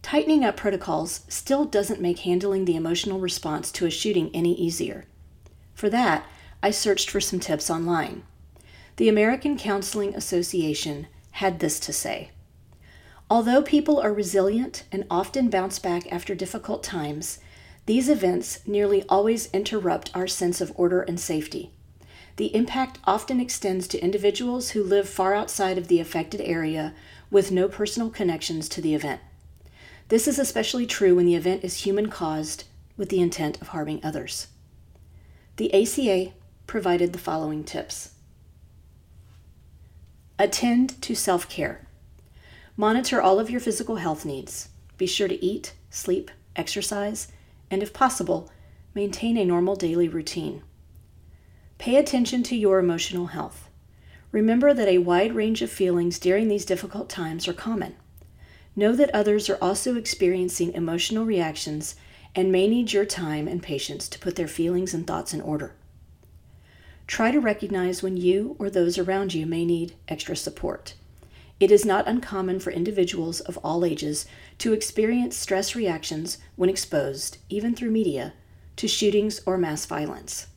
Tightening 0.02 0.44
up 0.44 0.58
protocols 0.58 1.22
still 1.26 1.64
doesn't 1.64 2.02
make 2.02 2.18
handling 2.18 2.66
the 2.66 2.76
emotional 2.76 3.18
response 3.18 3.72
to 3.72 3.86
a 3.86 3.90
shooting 3.90 4.30
any 4.34 4.54
easier. 4.54 5.06
For 5.72 5.88
that, 5.88 6.26
I 6.62 6.70
searched 6.70 7.08
for 7.08 7.22
some 7.22 7.40
tips 7.40 7.70
online. 7.70 8.24
The 8.96 9.08
American 9.08 9.56
Counseling 9.56 10.14
Association 10.14 11.06
had 11.30 11.60
this 11.60 11.80
to 11.80 11.94
say 11.94 12.30
Although 13.28 13.62
people 13.62 13.98
are 14.00 14.12
resilient 14.12 14.84
and 14.92 15.04
often 15.10 15.50
bounce 15.50 15.78
back 15.78 16.10
after 16.12 16.34
difficult 16.34 16.82
times, 16.84 17.38
these 17.86 18.08
events 18.08 18.60
nearly 18.66 19.02
always 19.08 19.50
interrupt 19.52 20.14
our 20.14 20.26
sense 20.26 20.60
of 20.60 20.72
order 20.76 21.02
and 21.02 21.18
safety. 21.18 21.72
the 22.36 22.54
impact 22.54 22.98
often 23.04 23.40
extends 23.40 23.88
to 23.88 23.98
individuals 23.98 24.70
who 24.70 24.82
live 24.82 25.08
far 25.08 25.34
outside 25.34 25.78
of 25.78 25.88
the 25.88 26.00
affected 26.00 26.40
area 26.42 26.94
with 27.30 27.50
no 27.50 27.68
personal 27.68 28.10
connections 28.10 28.68
to 28.68 28.80
the 28.80 28.94
event. 28.94 29.20
This 30.08 30.28
is 30.28 30.38
especially 30.38 30.86
true 30.86 31.16
when 31.16 31.26
the 31.26 31.34
event 31.34 31.64
is 31.64 31.84
human 31.84 32.10
caused 32.10 32.64
with 32.96 33.08
the 33.08 33.20
intent 33.20 33.60
of 33.60 33.68
harming 33.68 34.00
others. 34.04 34.48
The 35.56 35.72
ACA 35.74 36.32
provided 36.66 37.12
the 37.12 37.18
following 37.18 37.64
tips 37.64 38.10
Attend 40.38 41.00
to 41.02 41.14
self 41.14 41.48
care. 41.48 41.85
Monitor 42.78 43.22
all 43.22 43.40
of 43.40 43.48
your 43.48 43.60
physical 43.60 43.96
health 43.96 44.26
needs. 44.26 44.68
Be 44.98 45.06
sure 45.06 45.28
to 45.28 45.44
eat, 45.44 45.72
sleep, 45.88 46.30
exercise, 46.54 47.32
and 47.70 47.82
if 47.82 47.94
possible, 47.94 48.50
maintain 48.94 49.38
a 49.38 49.46
normal 49.46 49.76
daily 49.76 50.08
routine. 50.08 50.62
Pay 51.78 51.96
attention 51.96 52.42
to 52.42 52.56
your 52.56 52.78
emotional 52.78 53.28
health. 53.28 53.70
Remember 54.30 54.74
that 54.74 54.88
a 54.88 54.98
wide 54.98 55.34
range 55.34 55.62
of 55.62 55.70
feelings 55.70 56.18
during 56.18 56.48
these 56.48 56.66
difficult 56.66 57.08
times 57.08 57.48
are 57.48 57.54
common. 57.54 57.94
Know 58.74 58.94
that 58.94 59.14
others 59.14 59.48
are 59.48 59.58
also 59.62 59.96
experiencing 59.96 60.74
emotional 60.74 61.24
reactions 61.24 61.96
and 62.34 62.52
may 62.52 62.68
need 62.68 62.92
your 62.92 63.06
time 63.06 63.48
and 63.48 63.62
patience 63.62 64.06
to 64.08 64.18
put 64.18 64.36
their 64.36 64.48
feelings 64.48 64.92
and 64.92 65.06
thoughts 65.06 65.32
in 65.32 65.40
order. 65.40 65.74
Try 67.06 67.30
to 67.30 67.40
recognize 67.40 68.02
when 68.02 68.18
you 68.18 68.54
or 68.58 68.68
those 68.68 68.98
around 68.98 69.32
you 69.32 69.46
may 69.46 69.64
need 69.64 69.94
extra 70.08 70.36
support. 70.36 70.92
It 71.58 71.70
is 71.70 71.86
not 71.86 72.06
uncommon 72.06 72.60
for 72.60 72.70
individuals 72.70 73.40
of 73.40 73.56
all 73.58 73.84
ages 73.84 74.26
to 74.58 74.74
experience 74.74 75.36
stress 75.36 75.74
reactions 75.74 76.36
when 76.54 76.68
exposed, 76.68 77.38
even 77.48 77.74
through 77.74 77.90
media, 77.92 78.34
to 78.76 78.86
shootings 78.86 79.40
or 79.46 79.56
mass 79.56 79.86
violence. 79.86 80.48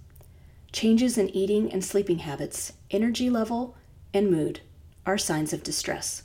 Changes 0.74 1.18
in 1.18 1.30
eating 1.30 1.72
and 1.72 1.84
sleeping 1.84 2.20
habits, 2.20 2.74
energy 2.92 3.30
level, 3.30 3.78
and 4.14 4.30
mood 4.30 4.60
are 5.06 5.18
signs 5.18 5.54
of 5.54 5.64
distress. 5.64 6.24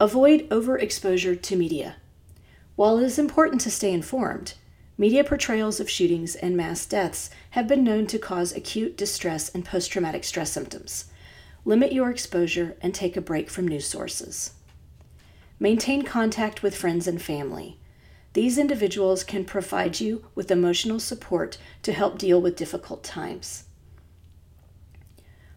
Avoid 0.00 0.48
overexposure 0.48 1.40
to 1.40 1.56
media. 1.56 1.96
While 2.74 2.98
it 2.98 3.04
is 3.04 3.18
important 3.18 3.60
to 3.60 3.70
stay 3.70 3.92
informed, 3.92 4.54
media 4.96 5.24
portrayals 5.24 5.78
of 5.78 5.90
shootings 5.90 6.34
and 6.36 6.56
mass 6.56 6.86
deaths 6.86 7.28
have 7.50 7.68
been 7.68 7.84
known 7.84 8.06
to 8.06 8.18
cause 8.18 8.56
acute 8.56 8.96
distress 8.96 9.50
and 9.50 9.62
post 9.62 9.92
traumatic 9.92 10.24
stress 10.24 10.50
symptoms. 10.50 11.04
Limit 11.64 11.92
your 11.92 12.10
exposure 12.10 12.76
and 12.80 12.94
take 12.94 13.16
a 13.16 13.20
break 13.20 13.48
from 13.48 13.68
news 13.68 13.86
sources. 13.86 14.52
Maintain 15.60 16.02
contact 16.02 16.62
with 16.62 16.76
friends 16.76 17.06
and 17.06 17.22
family. 17.22 17.78
These 18.32 18.58
individuals 18.58 19.22
can 19.22 19.44
provide 19.44 20.00
you 20.00 20.24
with 20.34 20.50
emotional 20.50 20.98
support 20.98 21.58
to 21.82 21.92
help 21.92 22.18
deal 22.18 22.40
with 22.40 22.56
difficult 22.56 23.04
times. 23.04 23.64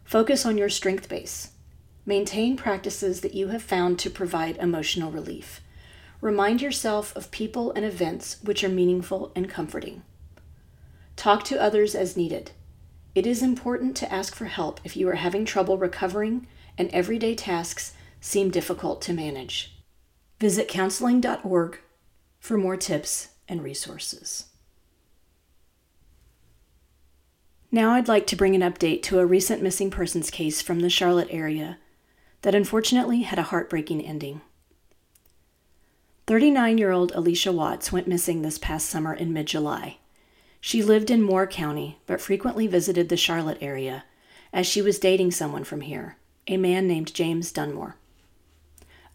Focus 0.04 0.46
on 0.46 0.58
your 0.58 0.70
strength 0.70 1.10
base. 1.10 1.52
Maintain 2.06 2.56
practices 2.56 3.22
that 3.22 3.34
you 3.34 3.48
have 3.48 3.64
found 3.64 3.98
to 3.98 4.10
provide 4.12 4.58
emotional 4.58 5.10
relief. 5.10 5.62
Remind 6.22 6.62
yourself 6.62 7.16
of 7.16 7.32
people 7.32 7.72
and 7.72 7.84
events 7.84 8.38
which 8.44 8.64
are 8.64 8.70
meaningful 8.70 9.32
and 9.36 9.50
comforting. 9.50 10.04
Talk 11.16 11.44
to 11.46 11.60
others 11.60 11.96
as 11.96 12.16
needed. 12.16 12.52
It 13.16 13.26
is 13.26 13.42
important 13.42 13.96
to 13.98 14.14
ask 14.14 14.36
for 14.36 14.46
help 14.46 14.82
if 14.84 14.98
you 14.98 15.08
are 15.08 15.16
having 15.16 15.46
trouble 15.46 15.78
recovering 15.78 16.48
and 16.78 16.90
everyday 16.90 17.34
tasks 17.34 17.94
seem 18.20 18.52
difficult 18.52 19.02
to 19.04 19.14
manage. 19.14 19.74
Visit 20.42 20.68
counseling.org 20.68 21.80
for 22.40 22.58
more 22.58 22.76
tips 22.76 23.30
and 23.48 23.64
resources. 23.64 24.48
Now, 27.72 27.92
I'd 27.92 28.10
like 28.10 28.28
to 28.28 28.36
bring 28.36 28.54
an 28.54 28.62
update 28.62 29.02
to 29.04 29.20
a 29.20 29.26
recent 29.26 29.62
missing 29.62 29.90
persons 29.90 30.30
case 30.30 30.62
from 30.62 30.82
the 30.82 30.90
Charlotte 30.90 31.30
area 31.32 31.78
that 32.42 32.56
unfortunately 32.56 33.22
had 33.22 33.40
a 33.40 33.44
heartbreaking 33.44 34.06
ending. 34.06 34.42
39 36.28 36.78
year 36.78 36.92
old 36.92 37.14
Allisha 37.14 37.54
Watts 37.54 37.94
went 37.94 38.08
missing 38.08 38.42
this 38.42 38.58
past 38.58 38.90
summer 38.90 39.14
in 39.14 39.32
mid 39.32 39.46
July. 39.46 40.00
She 40.66 40.82
lived 40.82 41.12
in 41.12 41.22
Moore 41.22 41.46
County, 41.46 42.00
but 42.08 42.20
frequently 42.20 42.66
visited 42.66 43.08
the 43.08 43.18
Charlotte 43.18 43.60
area, 43.62 44.04
as 44.52 44.66
she 44.66 44.82
was 44.82 44.98
dating 44.98 45.30
someone 45.30 45.64
from 45.64 45.82
here, 45.82 46.18
a 46.48 46.58
man 46.58 46.88
named 46.88 47.14
James 47.14 47.52
Dunmore. 47.52 47.98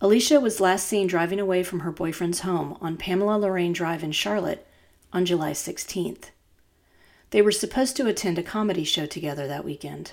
Allisha 0.00 0.40
was 0.40 0.60
last 0.60 0.86
seen 0.86 1.08
driving 1.08 1.40
away 1.40 1.64
from 1.64 1.80
her 1.80 1.90
boyfriend's 1.90 2.42
home 2.42 2.78
on 2.80 2.96
Pamela 2.96 3.36
Lorraine 3.36 3.72
Drive 3.72 4.04
in 4.04 4.12
Charlotte 4.12 4.64
on 5.12 5.26
July 5.26 5.50
16th. 5.50 6.26
They 7.30 7.42
were 7.42 7.50
supposed 7.50 7.96
to 7.96 8.06
attend 8.06 8.38
a 8.38 8.44
comedy 8.44 8.84
show 8.84 9.06
together 9.06 9.48
that 9.48 9.64
weekend. 9.64 10.12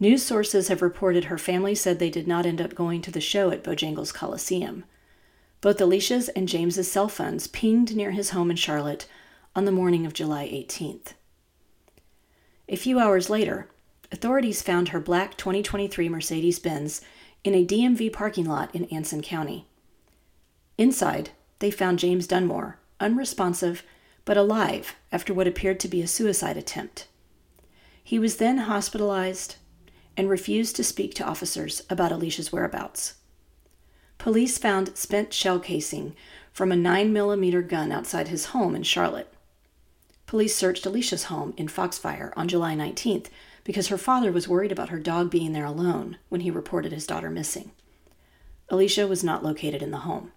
News 0.00 0.22
sources 0.22 0.68
have 0.68 0.80
reported 0.80 1.24
her 1.24 1.36
family 1.36 1.74
said 1.74 1.98
they 1.98 2.08
did 2.08 2.26
not 2.26 2.46
end 2.46 2.62
up 2.62 2.74
going 2.74 3.02
to 3.02 3.10
the 3.10 3.20
show 3.20 3.50
at 3.50 3.62
Bojangles 3.62 4.14
Coliseum. 4.14 4.86
Both 5.60 5.82
Allisha's 5.82 6.30
and 6.30 6.48
James's 6.48 6.90
cell 6.90 7.10
phones 7.10 7.46
pinged 7.46 7.94
near 7.94 8.12
his 8.12 8.30
home 8.30 8.50
in 8.50 8.56
Charlotte 8.56 9.06
on 9.56 9.64
the 9.64 9.72
morning 9.72 10.04
of 10.04 10.12
July 10.12 10.46
18th. 10.46 11.14
A 12.68 12.76
few 12.76 12.98
hours 12.98 13.30
later, 13.30 13.70
authorities 14.12 14.60
found 14.60 14.90
her 14.90 15.00
black 15.00 15.38
2023 15.38 16.10
Mercedes 16.10 16.58
Benz 16.58 17.00
in 17.42 17.54
a 17.54 17.64
DMV 17.64 18.12
parking 18.12 18.44
lot 18.44 18.72
in 18.74 18.84
Anson 18.86 19.22
County. 19.22 19.66
Inside, 20.76 21.30
they 21.60 21.70
found 21.70 21.98
James 21.98 22.26
Dunmore, 22.26 22.78
unresponsive 23.00 23.82
but 24.26 24.36
alive 24.36 24.94
after 25.10 25.32
what 25.32 25.48
appeared 25.48 25.80
to 25.80 25.88
be 25.88 26.02
a 26.02 26.06
suicide 26.06 26.58
attempt. 26.58 27.06
He 28.04 28.18
was 28.18 28.36
then 28.36 28.58
hospitalized 28.58 29.56
and 30.18 30.28
refused 30.28 30.76
to 30.76 30.84
speak 30.84 31.14
to 31.14 31.24
officers 31.24 31.82
about 31.88 32.12
Allisha's 32.12 32.52
whereabouts. 32.52 33.14
Police 34.18 34.58
found 34.58 34.98
spent 34.98 35.32
shell 35.32 35.58
casing 35.58 36.14
from 36.52 36.70
a 36.70 36.76
9mm 36.76 37.66
gun 37.68 37.90
outside 37.90 38.28
his 38.28 38.46
home 38.46 38.76
in 38.76 38.82
Charlotte. 38.82 39.32
Police 40.26 40.56
searched 40.56 40.84
Allisha's 40.84 41.24
home 41.24 41.54
in 41.56 41.68
Foxfire 41.68 42.32
on 42.36 42.48
July 42.48 42.74
19th 42.74 43.28
because 43.62 43.88
her 43.88 43.98
father 43.98 44.32
was 44.32 44.48
worried 44.48 44.72
about 44.72 44.88
her 44.88 44.98
dog 44.98 45.30
being 45.30 45.52
there 45.52 45.64
alone 45.64 46.18
when 46.28 46.40
he 46.40 46.50
reported 46.50 46.92
his 46.92 47.06
daughter 47.06 47.30
missing. 47.30 47.70
Allisha 48.70 49.08
was 49.08 49.22
not 49.22 49.44
located 49.44 49.82
in 49.82 49.92
the 49.92 49.98
home. 49.98 50.32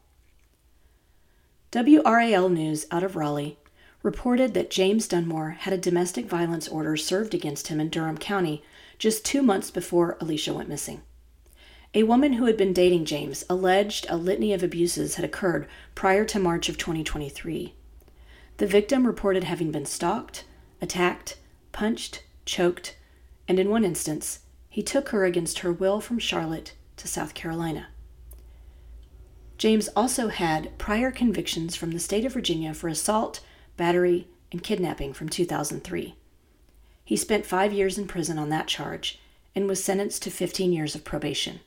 WRAL 1.71 2.49
News 2.49 2.85
out 2.91 3.03
of 3.03 3.15
Raleigh 3.15 3.57
reported 4.03 4.53
that 4.53 4.69
James 4.69 5.07
Dunmore 5.07 5.51
had 5.51 5.73
a 5.73 5.77
domestic 5.77 6.25
violence 6.25 6.67
order 6.67 6.95
served 6.95 7.33
against 7.33 7.67
him 7.67 7.79
in 7.79 7.89
Durham 7.89 8.17
County 8.17 8.63
just 8.97 9.25
two 9.25 9.41
months 9.41 9.71
before 9.71 10.17
Allisha 10.21 10.53
went 10.53 10.69
missing. 10.69 11.01
A 11.93 12.03
woman 12.03 12.33
who 12.33 12.45
had 12.45 12.57
been 12.57 12.73
dating 12.73 13.05
James 13.05 13.43
alleged 13.49 14.05
a 14.09 14.15
litany 14.15 14.53
of 14.53 14.61
abuses 14.61 15.15
had 15.15 15.25
occurred 15.25 15.67
prior 15.95 16.23
to 16.25 16.39
March 16.39 16.69
of 16.69 16.77
2023. 16.77 17.73
The 18.59 18.67
victim 18.67 19.07
reported 19.07 19.45
having 19.45 19.71
been 19.71 19.85
stalked, 19.85 20.43
attacked, 20.81 21.37
punched, 21.71 22.23
choked, 22.43 22.97
and 23.47 23.57
in 23.57 23.69
one 23.69 23.85
instance, 23.85 24.39
he 24.67 24.83
took 24.83 25.09
her 25.09 25.23
against 25.23 25.59
her 25.59 25.71
will 25.71 26.01
from 26.01 26.19
Charlotte 26.19 26.73
to 26.97 27.07
South 27.07 27.33
Carolina. 27.33 27.87
James 29.57 29.87
also 29.95 30.27
had 30.27 30.77
prior 30.77 31.09
convictions 31.09 31.77
from 31.77 31.91
the 31.91 31.99
state 31.99 32.25
of 32.25 32.33
Virginia 32.33 32.73
for 32.73 32.89
assault, 32.89 33.39
battery, 33.77 34.27
and 34.51 34.61
kidnapping 34.61 35.13
from 35.13 35.29
2003. 35.29 36.15
He 37.05 37.15
spent 37.15 37.45
five 37.45 37.71
years 37.71 37.97
in 37.97 38.07
prison 38.07 38.37
on 38.37 38.49
that 38.49 38.67
charge 38.67 39.21
and 39.55 39.69
was 39.69 39.81
sentenced 39.81 40.21
to 40.23 40.31
15 40.31 40.73
years 40.73 40.95
of 40.95 41.05
probation. 41.05 41.61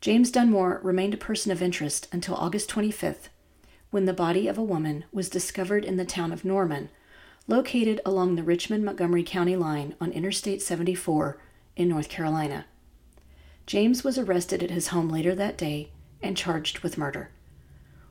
James 0.00 0.32
Dunmore 0.32 0.80
remained 0.82 1.14
a 1.14 1.18
person 1.18 1.52
of 1.52 1.62
interest 1.62 2.08
until 2.10 2.34
August 2.34 2.68
25th 2.68 3.28
when 3.94 4.06
the 4.06 4.12
body 4.12 4.48
of 4.48 4.58
a 4.58 4.62
woman 4.64 5.04
was 5.12 5.28
discovered 5.28 5.84
in 5.84 5.96
the 5.96 6.04
town 6.04 6.32
of 6.32 6.44
Norman, 6.44 6.88
located 7.46 8.00
along 8.04 8.34
the 8.34 8.42
Richmond 8.42 8.84
Montgomery 8.84 9.22
County 9.22 9.54
line 9.54 9.94
on 10.00 10.10
Interstate 10.10 10.60
74 10.60 11.38
in 11.76 11.90
North 11.90 12.08
Carolina. 12.08 12.64
James 13.66 14.02
was 14.02 14.18
arrested 14.18 14.64
at 14.64 14.70
his 14.72 14.88
home 14.88 15.08
later 15.08 15.32
that 15.36 15.56
day 15.56 15.92
and 16.20 16.36
charged 16.36 16.80
with 16.80 16.98
murder. 16.98 17.30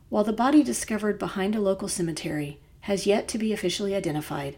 While 0.07 0.23
the 0.23 0.31
body 0.31 0.63
discovered 0.63 1.19
behind 1.19 1.53
a 1.53 1.59
local 1.59 1.89
cemetery 1.89 2.61
has 2.83 3.05
yet 3.05 3.27
to 3.27 3.37
be 3.37 3.51
officially 3.51 3.93
identified, 3.93 4.55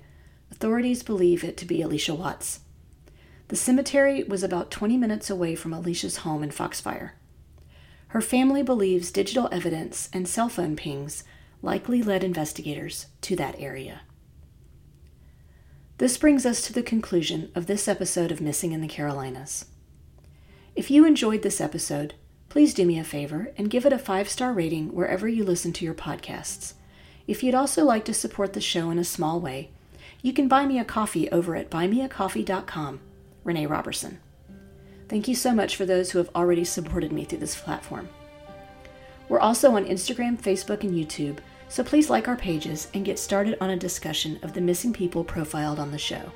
authorities 0.52 1.02
believe 1.02 1.44
it 1.44 1.58
to 1.58 1.66
be 1.66 1.80
Allisha 1.80 2.16
Watts. 2.16 2.60
The 3.48 3.56
cemetery 3.56 4.22
was 4.22 4.44
about 4.44 4.70
20 4.70 4.96
minutes 4.96 5.32
away 5.32 5.56
from 5.56 5.74
Allisha's 5.74 6.18
home 6.18 6.44
in 6.44 6.52
Foxfire. 6.52 7.14
Her 8.08 8.22
family 8.22 8.64
believes 8.64 9.12
digital 9.12 9.50
evidence 9.52 10.10
and 10.14 10.28
cell 10.28 10.50
phone 10.50 10.76
pings 10.76 11.24
likely 11.62 12.02
led 12.02 12.24
investigators 12.24 13.08
to 13.22 13.36
that 13.36 13.56
area. 13.60 14.02
This 15.98 16.18
brings 16.18 16.46
us 16.46 16.62
to 16.64 16.74
the 16.74 16.84
conclusion 16.84 17.52
of 17.56 17.68
this 17.68 17.88
episode 17.88 18.32
of 18.32 18.42
Missing 18.42 18.74
in 18.74 18.82
the 18.82 18.88
Carolinas. 18.88 19.66
If 20.76 20.92
you 20.92 21.06
enjoyed 21.06 21.42
this 21.42 21.62
episode, 21.62 22.16
please 22.50 22.74
do 22.74 22.86
me 22.86 23.00
a 23.00 23.04
favor 23.04 23.54
and 23.58 23.70
give 23.70 23.86
it 23.86 23.94
a 23.94 23.98
five 23.98 24.30
star 24.30 24.52
rating 24.52 24.94
wherever 24.94 25.28
you 25.28 25.44
listen 25.44 25.72
to 25.74 25.86
your 25.86 25.94
podcasts. 25.94 26.74
If 27.28 27.44
you'd 27.44 27.56
also 27.56 27.84
like 27.84 28.06
to 28.06 28.14
support 28.14 28.54
the 28.54 28.62
show 28.62 28.92
in 28.92 29.00
a 29.00 29.04
small 29.06 29.40
way, 29.40 29.72
you 30.22 30.34
can 30.34 30.48
buy 30.48 30.66
me 30.66 30.80
a 30.80 30.86
coffee 30.86 31.30
over 31.32 31.56
at 31.56 31.70
buymeacoffee.com, 31.70 33.00
Renee 33.44 33.66
Robertson. 33.66 34.20
Thank 35.08 35.28
you 35.28 35.36
so 35.36 35.54
much 35.54 35.76
for 35.76 35.86
those 35.86 36.12
who 36.12 36.18
have 36.18 36.30
already 36.36 36.64
supported 36.64 37.12
me 37.12 37.26
through 37.26 37.40
this 37.40 37.60
platform. 37.60 38.10
We're 39.30 39.40
also 39.40 39.76
on 39.76 39.86
Instagram, 39.86 40.42
Facebook, 40.42 40.84
and 40.84 40.94
YouTube, 40.94 41.38
so 41.68 41.84
please 41.84 42.10
like 42.10 42.28
our 42.28 42.36
pages 42.36 42.90
and 42.94 43.06
get 43.06 43.20
started 43.20 43.58
on 43.60 43.72
a 43.72 43.78
discussion 43.78 44.40
of 44.44 44.54
the 44.54 44.62
missing 44.62 44.94
people 44.94 45.24
profiled 45.24 45.80
on 45.80 45.92
the 45.92 45.98
show. 45.98 46.32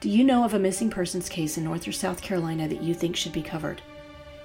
Do 0.00 0.10
you 0.10 0.24
know 0.24 0.44
of 0.44 0.54
a 0.54 0.58
missing 0.58 0.90
persons 0.90 1.28
case 1.28 1.56
in 1.56 1.64
North 1.64 1.88
or 1.88 1.92
South 1.92 2.20
Carolina 2.20 2.68
that 2.68 2.82
you 2.82 2.92
think 2.92 3.16
should 3.16 3.32
be 3.32 3.42
covered? 3.42 3.80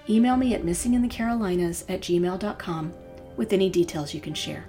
Email 0.09 0.37
me 0.37 0.53
at 0.55 0.63
missinginthecarolinas 0.63 1.83
at 1.89 2.01
gmail.com 2.01 2.93
with 3.35 3.53
any 3.53 3.69
details 3.69 4.13
you 4.13 4.21
can 4.21 4.33
share. 4.33 4.65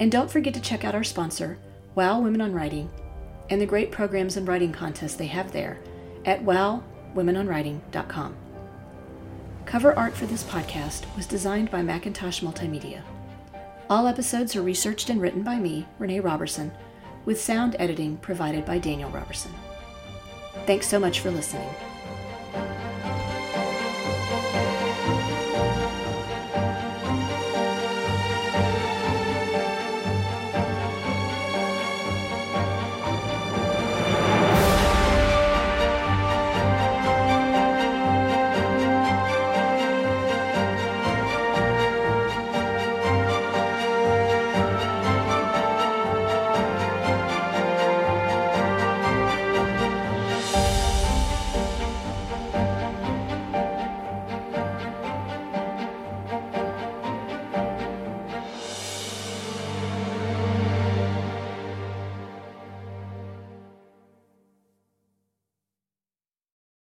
And 0.00 0.10
don't 0.10 0.30
forget 0.30 0.54
to 0.54 0.60
check 0.60 0.84
out 0.84 0.94
our 0.94 1.04
sponsor, 1.04 1.58
Wow 1.94 2.20
Women 2.20 2.40
on 2.40 2.52
Writing, 2.52 2.90
and 3.50 3.60
the 3.60 3.66
great 3.66 3.90
programs 3.90 4.36
and 4.36 4.48
writing 4.48 4.72
contests 4.72 5.14
they 5.14 5.26
have 5.26 5.52
there 5.52 5.78
at 6.24 6.42
wowwomenonwriting.com. 7.14 8.36
Cover 9.64 9.96
art 9.98 10.14
for 10.14 10.26
this 10.26 10.42
podcast 10.42 11.04
was 11.16 11.26
designed 11.26 11.70
by 11.70 11.82
Macintosh 11.82 12.40
Multimedia. 12.40 13.02
All 13.88 14.06
episodes 14.06 14.56
are 14.56 14.62
researched 14.62 15.10
and 15.10 15.20
written 15.20 15.42
by 15.42 15.56
me, 15.56 15.86
Renee 15.98 16.20
Robertson, 16.20 16.72
with 17.24 17.40
sound 17.40 17.76
editing 17.78 18.16
provided 18.18 18.64
by 18.64 18.78
Daniel 18.78 19.10
Robertson. 19.10 19.52
Thanks 20.66 20.86
so 20.88 20.98
much 20.98 21.20
for 21.20 21.30
listening. 21.30 21.68